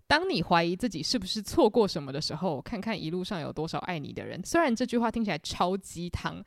[0.06, 4.40] 当你怀疑自己是不是错过什么的时候，看看一路上有多少爱你的人。
[4.44, 6.44] 虽然这句话听起来超鸡汤。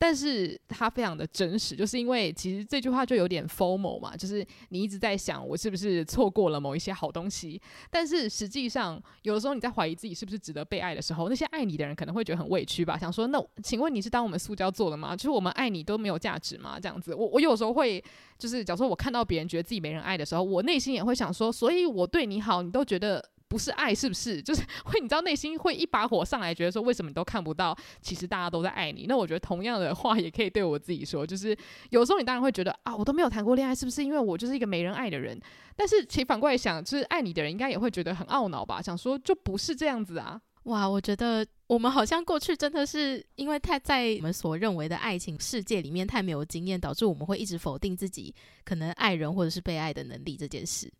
[0.00, 7.60] 但是它非常的真实，就是因为其实这句话就有点 formal 嘛，就是你一直在想我是不是错过了某一些好东西。
[7.90, 15.16] 但是实际上，有的时候你在怀疑自己是不是值得被爱的时候，那些爱你的人可能会觉得很委屈吧，想说那请问你是当我们塑胶做的吗？
[15.16, 16.78] 就是我们爱你都没有价值吗？
[16.80, 18.02] 这样子，我我有时候会
[18.38, 23.30] 就是假如说我看到别人觉得自己没人爱的时候，我内心也会想说，所以我对你好，你都觉得。
[23.48, 24.40] 不是爱，是不是？
[24.42, 27.76] 就是 会，你知道内心会一把火上来，觉得说为什么你都看不到？
[28.02, 29.06] 其实大家都在爱你。
[29.08, 31.56] 那我觉得同样的话也可以对我自己说，就是
[31.90, 35.40] 有时候你当然会觉得啊，我都没有谈过恋爱，是不是因为我就是一个没人爱的人？
[35.74, 38.82] 但是其实反过来想，就是爱你的人应该也会觉得很懊恼吧？
[38.82, 40.40] 想说就不是这样子啊。
[40.64, 48.34] 哇，我觉得我们好像过去真的是因为太在我们所认为的爱情世界里面太没有经验，导致我们会一直否定自己
[48.64, 50.92] 可能爱人或者是被爱的能力这件事。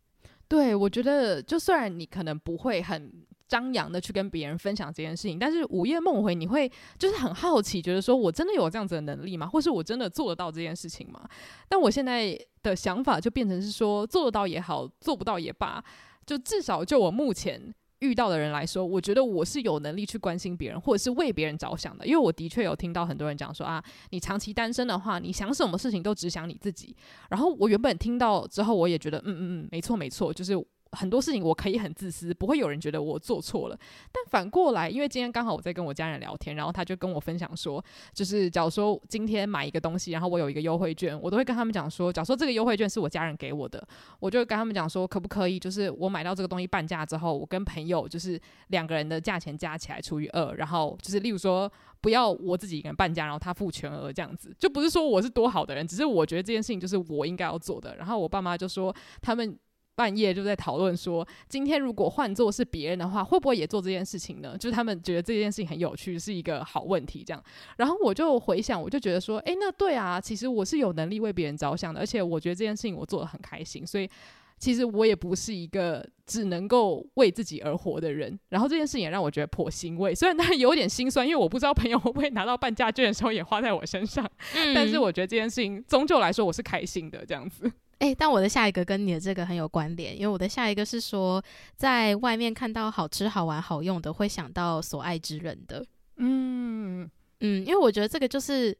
[0.49, 9.47] 对，我觉得就虽然你可能不会很张扬的去跟别人分享这件事情，但是午夜梦回你会就是很好奇，觉得说我真的有这样子的能力吗？
[9.47, 11.21] 或是我真的做得到这件事情吗？
[11.69, 15.81] 但我现在的想法就变成是说，做得到也好，做不到也罢，
[16.25, 17.73] 就至少就我目前。
[17.99, 22.05] 遇到的人来说，我觉得我是有能力去关心别人，或者是为别人着想的。
[22.05, 26.95] 因为我的确有听到很多人讲说啊，你长期单身的话，你想什么事情都只想你自己。
[27.29, 30.53] 然后我原本听到之后，我也觉得，嗯嗯嗯，没错没错，就是。
[30.93, 33.77] 很多事情我可以很自私，不会有人觉得我做错了。
[34.11, 43.87] 但反过来，因为今天刚好我在跟我家人聊天，然后他就跟我分享说，就是假如说今天买一个东西，然后我有一个优惠券，我都会跟他们讲说，假如说这个优惠券是我家人给我的，
[44.19, 51.71] 我就跟他们讲说，可不可以，就是我买到这个东西半价之后，我跟朋友就是两个人的价钱加起来除以二，然后就是例如说
[52.01, 57.95] 不要我自己一个人半价，然后他付全额这样子，就不是说我是多好的人，只是我觉得这件事情就是我应该要做的。
[57.95, 59.57] 然后我爸妈就说他们。
[59.99, 64.57] 半夜就在讨论说，今天如果换做是别人的话，会不会也做这件事情呢？
[64.57, 67.21] 就是他们觉得这件事情很有趣，是一个好问题。
[67.21, 67.43] 这样，
[67.75, 74.09] 然后我就回想，我就觉得说，诶，那对啊，其实我是有能力为别人着想的，而且我觉得这件事情我做的很开心，所以
[74.57, 78.39] 其实我也不是一个只能够为自己而活的人。
[78.47, 87.69] 然后这件事情也让我觉得颇欣慰，虽然它有点心酸，因为我不知道朋友会不会拿到半价券的时候也花在我身上，嗯、但是我觉得这件事情终究来说我是开心的，这样子。
[87.99, 91.43] 诶、欸，但我的下一个跟你的这个很有关联，因为我的下一个是说，
[91.75, 95.85] 在外面看到好吃、好玩、好用的，会想到所爱之人的。
[96.15, 97.09] 嗯
[97.41, 98.77] 嗯，因为我觉得这个就是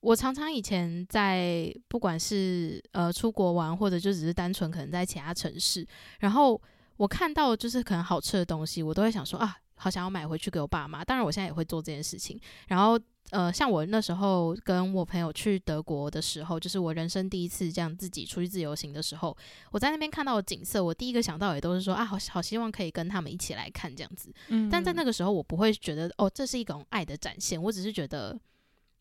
[0.00, 5.86] 我常常以前在不管是呃出国玩，或者就只是单纯可能在其他城市，
[6.18, 6.60] 然后
[6.96, 11.04] 我看到就是可能好吃的东西，我都会想说啊，好想要买回去给我爸妈。
[11.04, 12.98] 当然，我现在也会做这件事情，然后。
[13.30, 19.36] 呃，像我那时候跟我朋友去德国的时候，就是我人生第一次这样自己出去自由行的时候，
[19.72, 24.32] 我在那边看到的景色，我第一个想到也都是说啊，好好希望可以跟他们一起来看这样子。
[24.46, 28.38] 嗯，但在那个时候，我不会觉得哦，这是一种爱的展现，我只是觉得，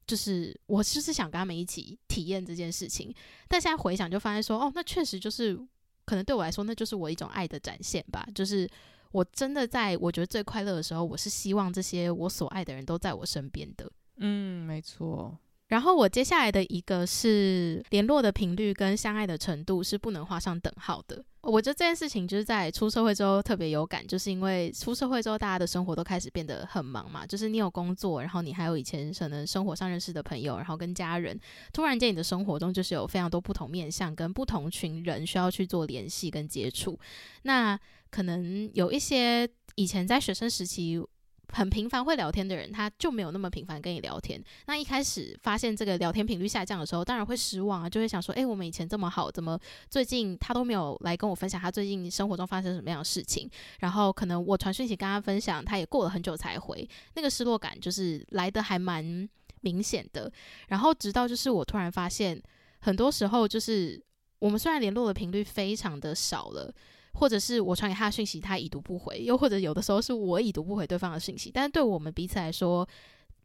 [0.08, 3.14] 就是我就是想跟他们一起体验这件事情。
[3.48, 5.56] 但现在回想，就发现说，哦，那确实就是
[6.04, 8.28] 可能对我来说，那就是我一种爱的展现吧。
[8.34, 8.68] 就是
[9.16, 13.90] 我真的在我觉得最快乐的时候，我是希望这些我所爱的人都在我身边的。
[14.18, 15.34] 嗯，没错。
[15.68, 21.24] 然后我接下来的一个是联络的频率跟相爱的程度是不能画上等号的。
[21.40, 31.40] 我觉得这件事情就是在出社会之后特别有感，就是因为出社会之后大家的生活都开始变得很忙嘛，就是你有工作，然后你还有以前可能生活上认识的朋友，然后跟家人，
[31.72, 37.00] 突然间你的生活中就是有非常多不同面向跟不同群人需要去做联系跟接触。
[37.44, 37.80] 那
[38.16, 41.04] 可能有一些以前在学生时期。
[41.50, 44.44] 很频繁会聊天的人，他就没有那么频繁跟你聊天。
[44.66, 53.50] 那一开始发现这个聊天频率下降的时候，当然会失望啊，就会想说：诶，我们以前这么好，怎么最近他都没有来跟我分享他最近生活中发生什么样的事情？
[53.80, 59.30] 然后可能我传讯息跟他分享，他也过了很久才回，那个失落感就是来得还蛮
[59.62, 60.30] 明显的。
[60.70, 62.42] 然后直到就是我突然发现，
[62.82, 64.04] 很多时候就是
[64.40, 66.74] 我们虽然联络的频率非常的少了。
[67.16, 71.50] 或者是我传给他的讯息，他已读不回；又或者有的时候是我已读不回对方的讯息。
[71.52, 72.88] 但是对我们彼此来说，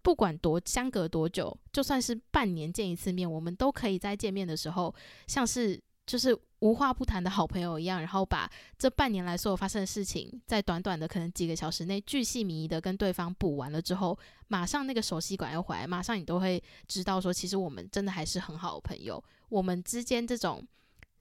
[0.02, 4.94] 不管多相隔多久，就算是半年见一次面，我们都可以在见面的时候，
[5.28, 19.22] 像是就是无话不谈的好朋友一样，然后把这半年来所有发生的事情，在短短的可能几个小时内，巨细靡遗的跟对方补完了之后，马上那个熟悉感又回来，马上你都会知道说，其实我们真的还是很好的朋友。
[19.48, 20.66] 我们之间这种。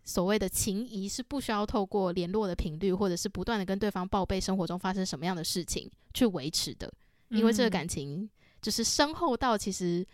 [0.03, 6.91] 所谓的情谊是不需要透过联络的频率，或者是不断的跟对方报备生活中发生什么样的事情去维持的，
[7.29, 8.29] 因为这个感情
[8.61, 10.05] 就是深厚到其实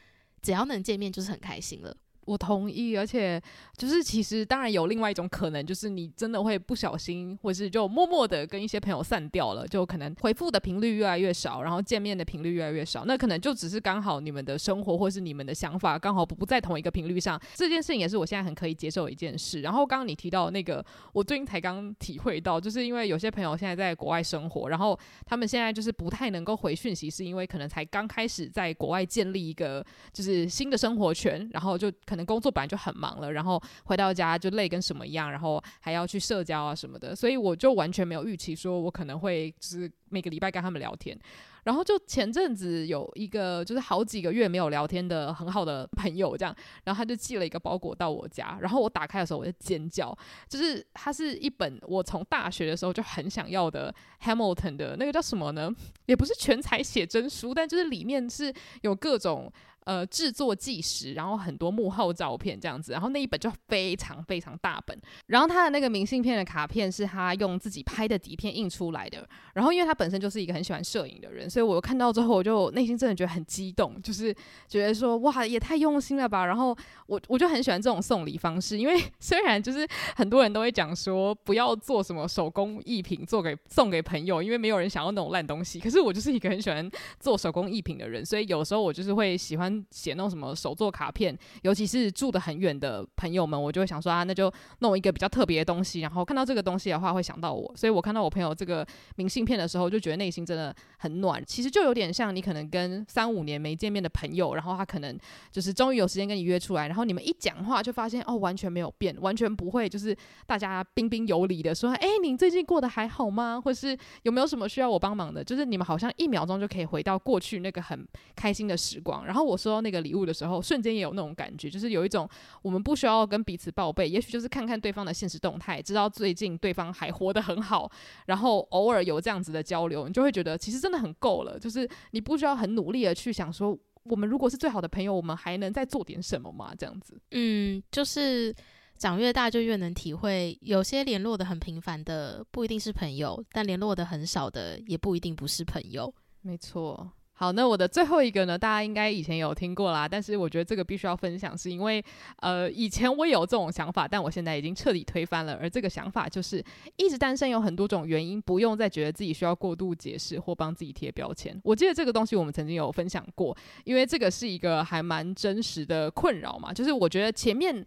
[0.42, 1.96] 只要能见面就是很开心了。
[2.26, 3.42] 我同意，而且
[3.78, 13.06] 就是其实当然有另外一种可能，就是你真的会不小心，或是就默默的跟一些朋友散掉了，就可能回复的频率越来越少，然后见面的频率越来越少。
[13.06, 17.40] 那可能就只是刚好你们的生活或是你们的想法刚好不不在同一个频率上。
[17.54, 19.62] 这件事情也是我现在很可以接受的一件事。
[19.62, 20.84] 然后刚刚你提到那个，
[21.14, 41.20] 我最近才刚体会到，就是因为有些朋友现在在国外生活，然后他们现在就是不太能够回讯息，是因为可能才刚开始在国外建立一个就是新的生活圈，然后就可能工作本来就很忙了，然后回到家就累跟什么一样，然后还要去社交啊什么的，所以我就完全没有预期说我可能会就是每个礼拜跟他们聊天。
[41.66, 55.70] 然后就前阵子有一个就是好几个月没有聊天的很好的朋友，这样，然后他就寄了一个包裹到我家，然后我打开的时候我就尖叫，就是它是一本我从大学的时候就很想要的 Hamilton 的那个叫什么呢？
[56.06, 59.52] 也不是全彩写真书，但就是里面是有各种。
[59.86, 74.36] 呃，制作纪实，然后很多幕后照片这样子，然后那一本就非常非常大本，然后他的那个明信片的卡片是他用自己拍的底片印出来的，然后因为他本身就是一个很喜欢摄影的人，所以我看到之后我就内心真的觉得很激动，就是
[74.68, 89.75] 觉得说哇，也太用心了吧，然后我我就很喜欢这种送礼方式，因为 虽然就是很多人都会讲说不要做什么手工艺品做给送给朋友，因为没有人想要那种烂东西，可是我就是一个很喜欢做手工艺品的人，所以有时候我就是会喜欢。
[89.92, 97.72] 写那种什么手作卡片，尤其是住得很远的朋友们，我就会想说啊，那就弄一个比较特别的东西，然后看到这个东西的话，会想到我。
[97.76, 98.86] 所以我看到我朋友这个
[99.16, 101.44] 明信片的时候，就觉得内心真的很暖。
[101.46, 105.18] 其实就有点像你可能跟三五年没见面的朋友，然后他可能
[105.52, 113.60] 就是终于有时间跟你约出来，然后你们一讲话就发现哦，完全没有变，完全不会就是大家彬彬有礼的说，哎，你最近过得还好吗？
[113.60, 115.44] 或是有没有什么需要我帮忙的？
[115.44, 119.26] 就是你们好像一秒钟就可以回到过去那个很开心的时光。
[119.26, 120.06] 然后我说那个。
[120.06, 122.30] 礼物的时候，瞬间也有那种感觉，就是有一种
[122.62, 127.90] 我们不需要跟彼此报备，也许就是看看对方的现实动态，知道最近对方还活得很好，
[128.28, 131.58] 然后偶尔有这样子的交流，你就会觉得其实真的很够了。
[131.58, 136.72] 就是你不需要很努力的去想说，我们如果是最好的朋友，我们还能再做点什么吗？
[136.78, 138.54] 这样子，嗯，就是
[139.00, 146.14] 长越大就越能体会，有些联络的很频繁的不一定是朋友，但联络的很少的也不一定不是朋友。
[146.42, 147.12] 没错。
[147.38, 152.02] 好，那我的最后一个呢，大家应该以前有听过啦，但是我觉得这个必须要分享，是因为
[152.38, 155.60] 呃，以前我有这种想法，但我现在已经彻底推翻了。
[155.62, 156.64] 而这个想法就是，
[156.96, 161.60] 一直单身有很多种原因，不用再觉得自己需要过度解释或帮自己贴标签。
[161.66, 167.84] 我记得这个东西我们曾经有分享过，因为这个是一个还蛮真实的困扰嘛，就是我觉得前面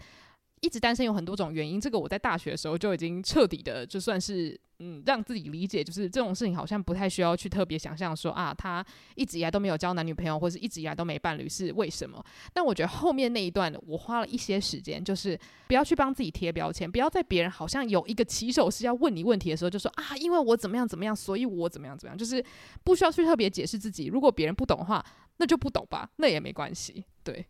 [0.60, 4.58] 一直单身有很多种原因，这个我在大学的时候就已经彻底的就算是。
[4.80, 12.24] 嗯，让自己理解，就是这种事情好像不太需要去特别想象说啊，他一直以来都没有交男女朋友，或是一直以来都没伴侣，是为什么？
[12.52, 22.40] 但我觉得后面那一段，我花了一些时间，就是不要去帮自己贴标签，不要在别人好像有一个起手是要问你问题的时候，就说啊，因为我怎么样怎么样，所以我怎么样怎么样，就是
[22.84, 24.06] 不需要去特别解释自己。
[24.06, 25.04] 如果别人不懂的话，
[25.38, 27.04] 那就不懂吧，那也没关系。
[27.24, 27.44] 对，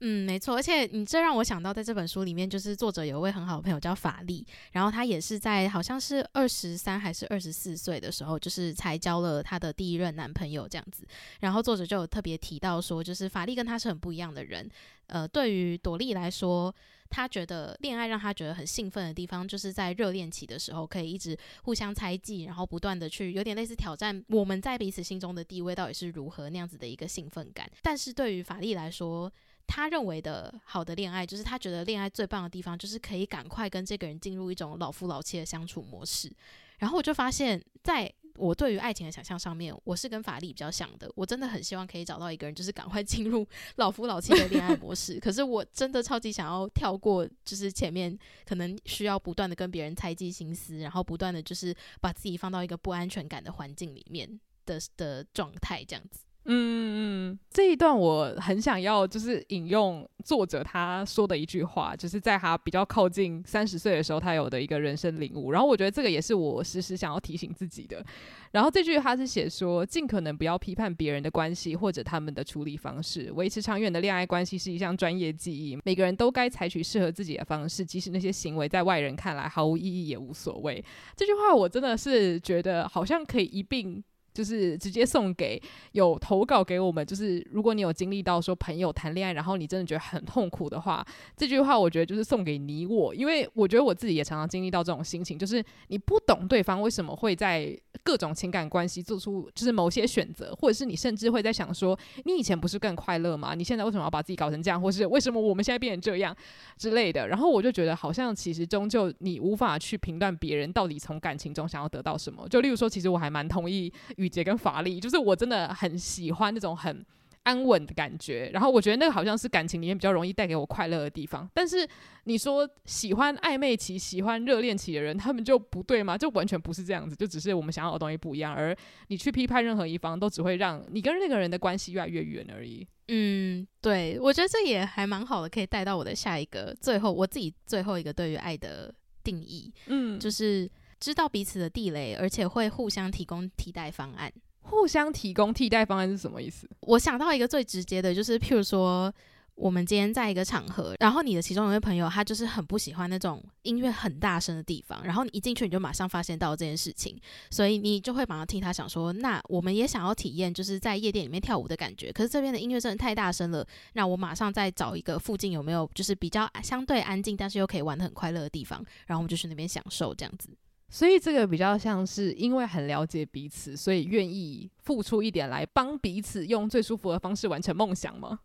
[0.00, 0.54] 嗯，没错。
[0.54, 6.74] 而且你这让我想到，在这本书里面，就是作者有一位很好的朋友叫法力，然后他也是在好像是二十。
[6.84, 11.06] 三还是二十四岁的时候，就是才交了她的第一任男朋友这样子。
[11.40, 14.68] 然后作者就有特别提到说，就是法力跟他是很不一样的人。
[15.06, 16.74] 呃，对于朵莉来说，
[17.10, 27.70] 他觉得恋爱让他觉得很兴奋的地方，就是在热恋期的时候，可以一直互相猜忌，然后不断的去有点类似挑战我们在彼此心中的地位到底是如何那样子的一个兴奋感。
[27.82, 29.32] 但是对于法力来说，
[29.66, 36.30] 他认为的好的恋爱，就是他觉得恋爱最棒的地方，就是可以赶快跟这个人进入一种老夫老妻的相处模式。
[36.78, 41.10] 然后我就发现，在我对于爱情的想象上面，我是跟法力比较像的。
[41.14, 45.20] 我真的很希望可以找到一个人，就是赶快 进入老夫老妻的恋爱模式。
[45.20, 56.23] 可是我真的超级想要跳过，就是前面可能需要不断的跟别人猜忌心思，然后不断的就是把自己放到一个不安全感的环境里面的的状态，这样子。
[56.46, 65.52] 嗯嗯嗯，这一段我很想要，就是引用作者他说的一句话，就是在他比较靠近三十岁的时候，他有的一个人生领悟。
[65.52, 68.04] 然后我觉得这个也是我时时想要提醒自己的。
[68.52, 75.78] 然后这句他是写说，尽可能不要批判别人的关系或者他们的处理方式，维持长远的恋爱关系是一项专业技艺。
[75.84, 80.84] 每个人都该采取适合自己的方式，即使那些行为在外人看来毫无意义也无所谓。
[81.16, 84.04] 这句话我真的是觉得好像可以一并。
[84.34, 103.54] 就是直接送给有投稿给我们，就是如果你有经历到说朋友谈恋爱，然后你真的觉得很痛苦的话，这句话我觉得就是送给你我，因为我觉得我自己也常常经历到这种心情，就是你不懂对方为什么会在各种情感关系做出就是某些选择，或者是你甚至会在想说，你以前不是更快乐吗？
[103.54, 106.36] 你现在为什么要把自己搞成这样，或是为什么我们现在变成这样
[106.76, 107.26] 之类的？
[107.26, 112.46] 然后我就觉得好像其实终究你无法去评断别人到底从感情中想要得到什么。
[112.48, 113.92] 就例如说，其实我还蛮同意。
[114.16, 117.04] 雨洁跟法力，就是我真的很喜欢那种很
[117.44, 121.48] 安稳的感觉，然后我觉得那个好像是感情里面比较容易带给我快乐的地方。
[121.54, 121.88] 但是
[122.24, 126.18] 你说喜欢暧昧期、喜欢热恋期的人，他们就不对吗？
[126.18, 128.52] 就完全不是这样子，就只是我们想要的东西不一样。
[128.54, 128.76] 而
[129.08, 132.86] 你去批判任何一方，都只会让你跟那个人的关系越来越远而已。
[133.08, 140.70] 嗯，对，我觉得这也还蛮好的，可以带到我的下一个，最后我自己最后一个对于爱的定义，嗯，就是。
[141.00, 144.32] 知道彼此的地雷，而且会互相提供替代方案。
[144.64, 146.68] 互相提供替代方案是什么意思？
[146.80, 149.12] 我想到一个最直接的，就是譬如说。
[149.56, 157.16] 我们今天在一个场合，然后你的其中一位朋友，他就是很不喜欢那种音乐很大声的地方，然后你一进去你就马上发现到这件事情，
[157.52, 170.48] 所以你就会马上替他想说，那我们也想要体验就是在夜店里面跳舞的感觉，可是这边的音乐真的太大声了，那我马上再找一个附近有没有就是比较相对安静，但是又可以玩得很快乐的地方，然后我们就去那边享受这样子。
[170.90, 178.38] 所以这个比较像是因为很了解彼此，所以愿意付出一点来帮彼此用最舒服的方式完成梦想吗？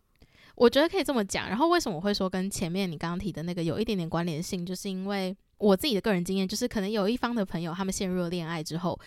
[0.56, 8.98] 我觉得可以这么讲，然后为什么我会说跟前面你刚刚提的那个有一点点关联性，就是因为我自己的个人经验，就是可能有一方的朋友他们陷入了恋爱之后，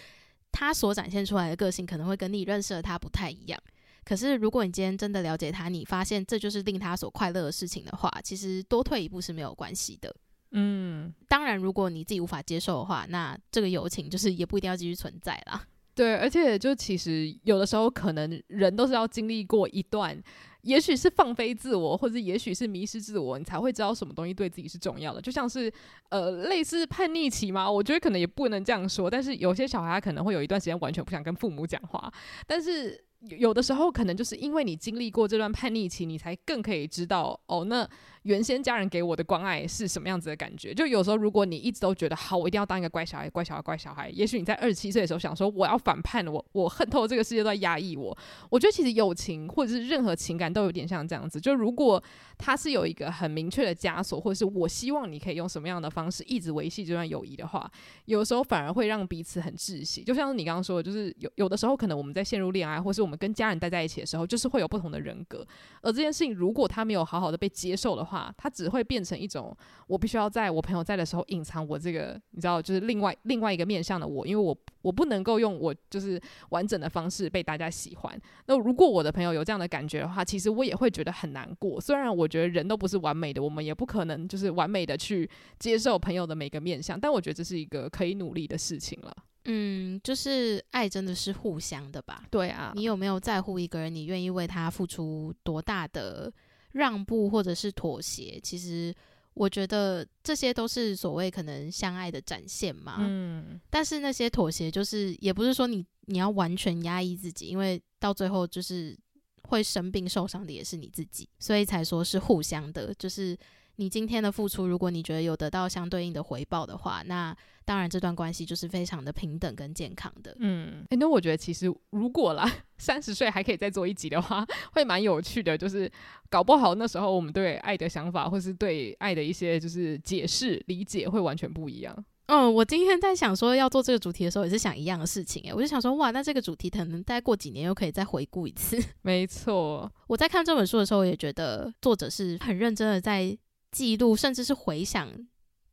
[0.52, 3.60] 他所展现出来的个性可能会跟你认识的他不太一样。
[4.06, 10.16] 可是如果你今天真的了解他，你发现这就是令他所快乐的事情的话，其实多退一步是没有关系的。
[10.54, 15.62] 嗯，当然如果你自己无法接受的话，那这个友情就是也不一定要继续存在啦。
[15.96, 20.20] 对，而且就其实有的时候可能人都是要经历过一段。
[20.62, 25.22] 也许是放飞自我，或者也许是迷失自我，你才会知道什么东西对自己是重要的。
[25.22, 25.70] 就像是
[26.08, 29.10] 呃，类似叛逆期嘛，我觉得可能也不能这样说。
[29.10, 32.10] 但是有些小孩他可能会有一段时间完全不想跟父母讲话，
[32.48, 32.98] 但是
[33.28, 37.88] 有的时候可能就是因为你经历过这段叛逆期，你才更可以知道哦，那。
[38.24, 40.74] 原先家人给我的关爱是什么样子的感觉？
[40.74, 44.10] 就有时候，如果你一直都觉得好，我一定要当一个乖小孩，乖小孩，乖小孩。
[44.10, 48.18] 也许你在二十七岁的时候想说，我要反叛，我我恨透这个世界都在压抑我。
[48.50, 51.40] 我觉得其实友情或者是任何情感都有点像这样子。
[51.40, 52.02] 就如果
[52.38, 57.70] 它是有一个很明确的枷锁，或者是我希望你可以用什么样的方式一直维系这段友谊的话，
[58.06, 60.02] 有时候反而会让彼此很窒息。
[60.02, 65.46] 就像你刚刚说的，就是有有的时候可能我们在陷入恋爱，或是我们跟家人待在一起的时候，就是会有不同的人格。
[65.82, 68.84] 而这件事情如果他没有好好的被接受的话，他只会。
[68.84, 69.56] 变成一种，
[69.88, 78.22] 我必须要在我朋友在的时候隐藏我这个，你知道，就是另外另外一个面向的我，因为我我不能够用我就是完整的方式被大家喜欢。
[78.48, 81.80] 那如果我的朋友有这样的感觉的话，其实我也会觉得很难过。
[81.80, 89.16] 虽然我觉得人都不是完美的，我们也不可能就是完美的去接受朋友的每个面向，但我觉得这是一个可以努力的事情了。
[89.46, 92.24] 嗯，就是爱真的是互相的吧？
[92.30, 93.96] 对啊，你有没有在乎一个人？
[93.96, 96.32] 你愿意为他付出多大的？
[96.74, 98.94] 让步或者是妥协，其实
[99.34, 102.98] 我觉得这些都是所谓可能相爱的展现嘛。
[103.00, 108.96] 嗯，但是那些妥协，就是也不是说你你要完全压抑自己，因为到最后就是
[109.44, 113.38] 会生病受伤的也是你自己，所以才说是互相的，就是。
[113.78, 120.36] 你今天的付出，如果你觉得有得到相对应的回报的话，那当然这段关系就是非常的平等跟健康的。
[120.40, 122.48] 嗯，诶，那我觉得其实如果啦，
[122.78, 125.58] 三十岁还可以再做一集的话，会蛮有趣的。
[125.58, 125.92] 就是
[126.30, 132.06] 搞不好那时候我们对爱的想法，或是对爱的一些就是解释理解，会完全不一样。
[132.28, 135.44] 嗯，我今天在想说要做这个主题的时候，也是想一样的事情。
[135.44, 138.82] 诶，我就想说，哇，那这个主题可能再过几年又可以再回顾一次。
[139.02, 143.36] 没错，我在看这本书的时候，我也觉得作者是很认真的在。
[143.74, 145.10] 记录，甚至是回想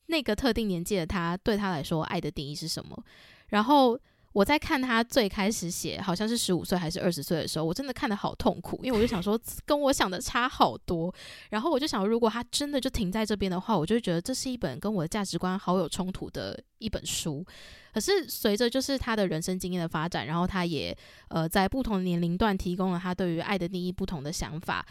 [0.06, 3.04] 那个特定年纪的他，对他来说，爱的定义是什么？
[3.48, 3.96] 然后
[4.32, 11.14] 我在看他最开始写，好像是十五岁还是二十岁的时候，我真的看得好痛苦，因为我就想说，跟我想的差好多。
[11.50, 17.44] 然后我就想，如果他真的就停在这边的话，我就觉得这是一本跟我的价值观好有冲突的一本书。
[17.92, 20.96] 可是随着就是他的人生经验的发展，然后他也
[21.28, 24.86] 呃在不同年龄段提供了他对于爱的定义不同的想法，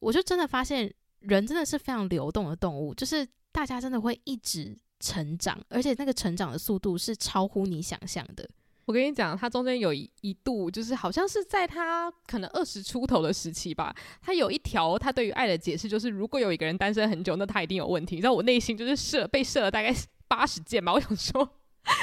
[0.00, 0.92] 我就真的发现。
[1.28, 8.48] 人真的是非常流动的动物，就是大家真的会一直成长，而且那个成长的速度是超乎你想象的。
[8.86, 18.16] 我跟你讲，他中间有一一度，就是好像是在他可能二十出头的时期吧，他有一条他对于爱的解释，就是如果有一个人单身很久，那他一定有问题。
[18.16, 19.94] 你知道我内心就是射被射了大概
[20.28, 21.42] 八十箭吧，我想说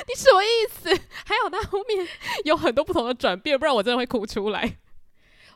[0.07, 0.89] 你什么意思？
[1.25, 2.07] 还有他后面
[2.45, 4.79] 有很多不同的转变，不然我真的会哭出来。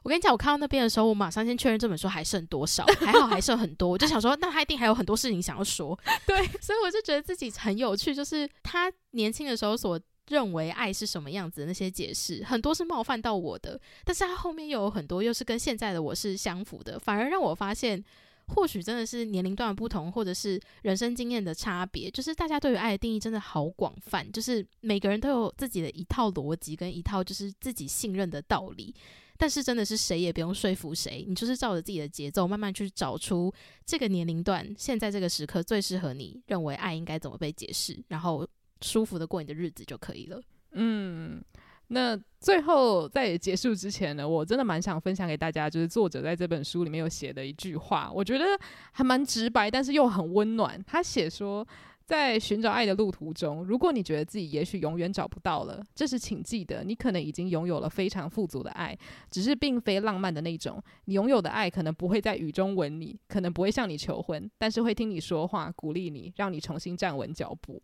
[0.06, 3.90] 我跟你讲，我看到那边的时候，我马上先确认这本书还剩多少，还好还剩很多。
[3.90, 6.00] 我就想说，那他一定还有很多事情想要说。
[6.28, 18.06] 对，所以我就觉得自己很有趣，就是他年轻的时候所认为爱是什么样子的那些解释，很多是冒犯到我的，但是他后面又有很多又是跟现在的我是相符的，反而让我发现，
[18.50, 28.94] 或许真的是年龄段的不同，或者是人生经验的差别，就是大家对于爱的定义真的好广泛，就是每个人都有自己的一套逻辑跟一套就是自己信任的道理。
[29.38, 33.54] 但是真的是谁也不用说服谁，你就是照着自己的节奏，慢慢去找出
[33.86, 38.48] 这个年龄段现在这个时刻最适合你认为爱应该怎么被解释，然后
[38.82, 40.42] 舒服的过你的日子就可以了。
[40.72, 41.44] 嗯，
[41.88, 48.46] 那最后在结束之前呢，我真的蛮想分享给大家，就是作者在这本书里面有写的一句话，我觉得
[48.92, 50.84] 还蛮直白，但是又很温暖。
[50.86, 51.68] 他写说。
[52.06, 58.96] 在寻找爱的路途中，如果你觉得自己也许永远找不到了，这时请记得，你可能已经拥有了非常富足的爱，
[59.32, 60.82] 只是并非浪漫的那种。
[61.06, 67.82] 你拥有的爱可能不会在雨中吻你，可能不会向你求婚，但是会听你说话，鼓励你，让你重新站稳脚步。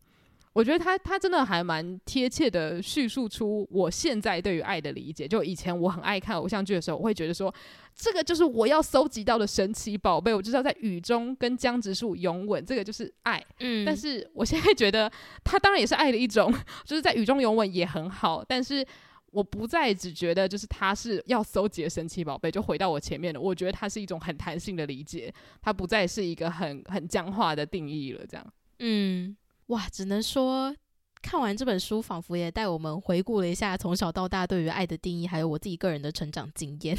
[0.53, 5.25] 我觉得他他真的还蛮贴切的叙述出我现在对于爱的理解。
[5.25, 7.53] 就以前我很爱看偶像剧的时候，我会觉得说，
[7.95, 13.41] 这个就是我要搜集到的神奇宝贝，我就是要在雨中跟江直树拥吻，这个就是爱。
[13.61, 15.09] 嗯，但是我现在觉得，
[15.41, 18.43] 他当然也是爱的一种， 就是在雨中拥吻也很好。
[18.45, 18.85] 但是
[19.31, 28.25] 我不再只觉得就是他是要搜集的神奇宝贝，就回到我前面的，我觉得它是一种很弹性的理解，它不再是一个很很僵化的定义了。
[28.27, 28.45] 这样，
[28.79, 29.37] 嗯。
[29.71, 30.75] 哇，只能说
[31.21, 36.97] 看完这本书，仿佛也带我们回顾了一下从小到大对于爱的定义，还有我自己个人的成长经验。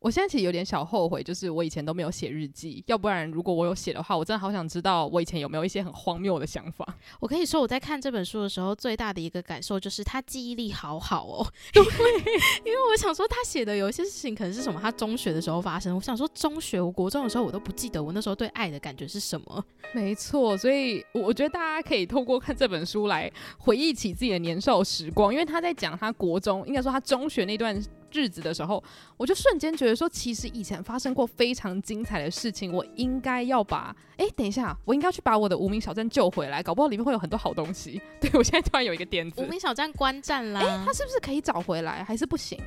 [0.00, 6.86] 我现在其实有点小后悔，就是我以前都没有写日记，要不然如果我有写的话，我真的好想知道我以前有没有一些很荒谬的想法。
[7.18, 11.46] 我可以说我在看这本书的时候，最大的一个感受就是他记忆力好好哦。
[11.72, 11.82] 对，
[12.64, 15.94] 因为我想说他写的有一些事情可能是什么，他中学的时候发生。
[15.96, 19.64] 我想说中学，我国中的时候我都不记得我那时候对爱的感觉是什么。
[19.92, 27.82] 没错，所以我觉得大家可以透过看这本书来回忆起自己的年少时光，因为他在讲他国中，应该说他中学那段。
[28.12, 28.82] 日子的时候，
[29.16, 38.00] 我就瞬间觉得说，其实以前发生过非常精彩的事情，我应该要把，哎、欸，等一下，我应该要去把我的无名小站救回来，搞不好里面会有很多好东西。
[38.20, 42.58] 对，我现在突然有一个点子，无名小站观战啦，哎、欸，他是不是可以找回来，还是不行？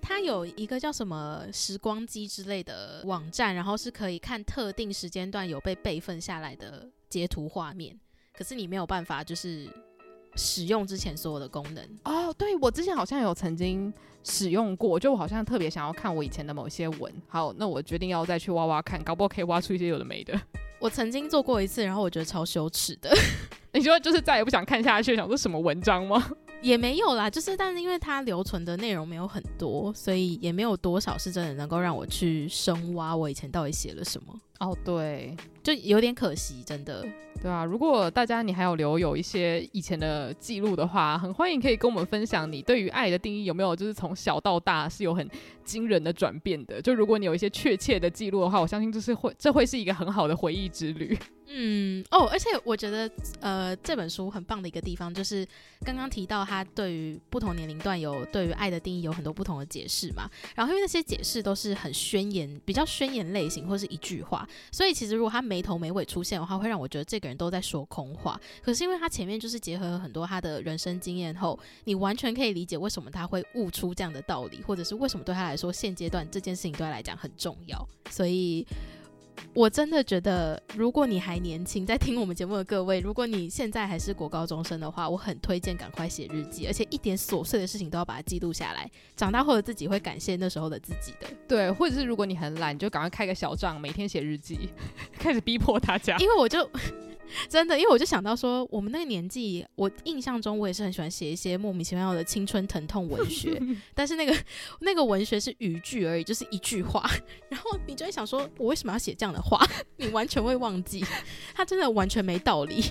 [0.00, 7.98] 它有一个叫什么时光机之类的网站，然后是可以看特定时间段有被备份下来的截图画面，
[8.36, 9.68] 可是你没有办法就是。
[10.36, 20.38] 使用之前所有的功能哦，对，我之前好像有曾经使用过，就我好像特别想要看我以前的某些文，好，那我决定要再去挖挖看，搞不好可以挖出一些有的没的。
[20.80, 23.10] 我曾经做过一次，然后我觉得超羞耻的。
[23.72, 26.30] 你说就是再也不想看下去，想说什么文章吗？
[26.60, 34.34] 也没有啦，就是但是因为它留存的内容没有很多，所以也没有多少是真的能够让我去深挖我以前到底写了什么。
[34.60, 37.04] 哦，对，就有点可惜，真的。
[37.42, 45.28] 对啊，如果大家你还有留有一些以前的记录的话，很欢迎可以跟我们分享你对于爱的定义有没有就是从小到大是有很
[45.62, 46.80] 惊人的转变的。
[46.80, 51.18] 就如果你有一些确切的记录的话，我相信这是会这会是一个很好的回忆之旅。
[51.46, 55.46] 嗯哦，而且我觉得呃这本书很棒的一个地方就是
[55.84, 67.34] 刚刚提到他对于不同年龄段有对于爱的定义有很多不同的解释嘛，然后因为那些解释都是很宣言，比较宣言类型或是一句话，所以其实如果他没头没尾出现的话，会让我觉得这个人。
[67.36, 78.64] 都在说空话，可是因为他前面就是结合了很多他的人生经验后，你完全可以理解为什么他会悟出这样的道理，或者是为什么对他来说现阶段这件事情对他来讲很重要，所以。
[79.52, 88.90] 我真的觉得，如果你还年轻，在听我们节目的各位，如果你现在还是国高中生的话，我很推荐赶快写日记，而且一点琐碎的事情都要把它记录下来。
[89.14, 91.28] 长大后的自己会感谢那时候的自己的。
[91.46, 94.70] 对，或者是如果你很懒，你就赶快开个小账，每天写日记，
[95.18, 96.16] 开始逼迫大家。
[96.18, 96.68] 因为我就。
[97.48, 103.60] 真的，因为我就想到说，我们那个年纪，我印象中我也是很喜欢写一些莫名其妙的青春疼痛文学，
[103.94, 104.36] 但是那个
[104.80, 107.08] 那个文学是语句而已，就是一句话，
[107.48, 109.60] 然后你就会想说，我为什么要写这样的话？
[109.96, 111.04] 你完全会忘记，
[111.54, 112.82] 它真的完全没道理，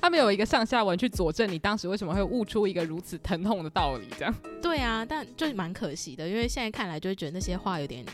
[0.00, 4.34] 它没有一个上下文去佐证你当时为什么会悟出一个如此疼痛的道理，这样。
[4.62, 8.04] 对啊，但就蛮可惜的，因为现在看来就会觉得那些话有点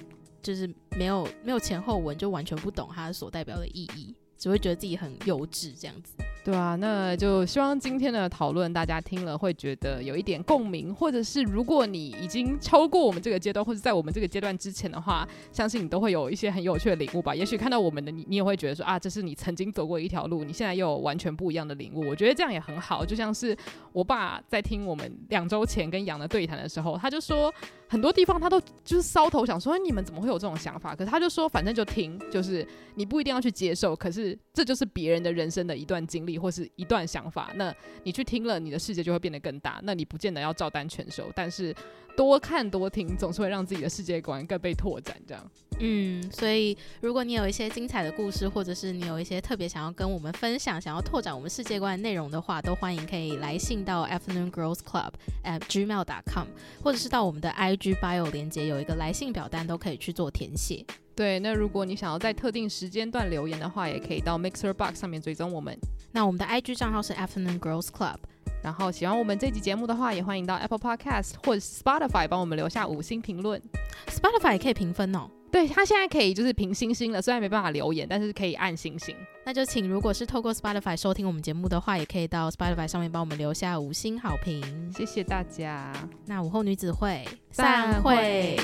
[0.43, 4.15] 就是没有没有前后文，就完全不懂它所代表的意义。
[4.41, 6.15] 只会觉得自己很幼稚，这样子。
[6.43, 17.35] 对啊，那就希望今天的讨论大家听了会觉得有一点共鸣，或者是如果你已经超过我们这个阶段，或者在我们这个阶段之前的话，相信你都会有一些很有趣的领悟吧。
[17.35, 22.09] 也许看到我们的你，你也会觉得说啊，这是你曾经走过一条路，你现在又有完全不一样的领悟。
[22.09, 23.05] 我觉得这样也很好。
[23.05, 23.55] 就像是
[23.93, 27.53] 我爸在听我们两周前跟杨的对谈的时候，他就说
[27.91, 30.97] 很多地方他都就是搔头想说你们怎么会有这种想法？
[30.97, 36.31] 可是他就说反正就听，就是你不一定要去接受，可是这就是别人的人生的一段经历。
[36.41, 37.75] 或是一段想法，那
[38.05, 39.81] 你去听了，你的世界就会变得更大。
[39.83, 41.75] 那你不见得要照单全收，但是
[42.21, 45.17] 多看多听，总是会让自己的世界观更被拓展。
[45.27, 45.43] 这样，
[45.79, 55.13] 嗯，所以如果你有一些精彩的故事，或者是你有一些特别想要跟我们分享、想要拓展我们世界观的内容的话，都欢迎可以来信到 Afternoon Girls Club
[55.45, 56.47] at gmail.com，
[56.85, 60.85] 或者是到我们的 IG bio 连接有一个来信表单，都可以去做填写。
[61.17, 65.75] 对，那如果你想要在特定时间段留言的话，也可以到 Mixer Box 上面追踪我们。
[66.13, 68.17] 那我们的 IG 账号是 Afternoon Girls Club。
[68.63, 73.61] 然后喜欢我们这集节目的话，也欢迎到 Apple Podcast 或者 Spotify 帮我们留下五星评论。
[74.09, 75.29] Spotify 也可以评分哦。
[75.51, 79.17] 对，它现在可以就是评星星了，虽然没办法留言，但是可以按星星。
[79.45, 85.93] 那就请，如果是透过 Spotify 收听我们节目的话，也可以到 Spotify 上面帮我们留下五星好评，谢谢大家。
[86.27, 88.57] 那午后女子会散会。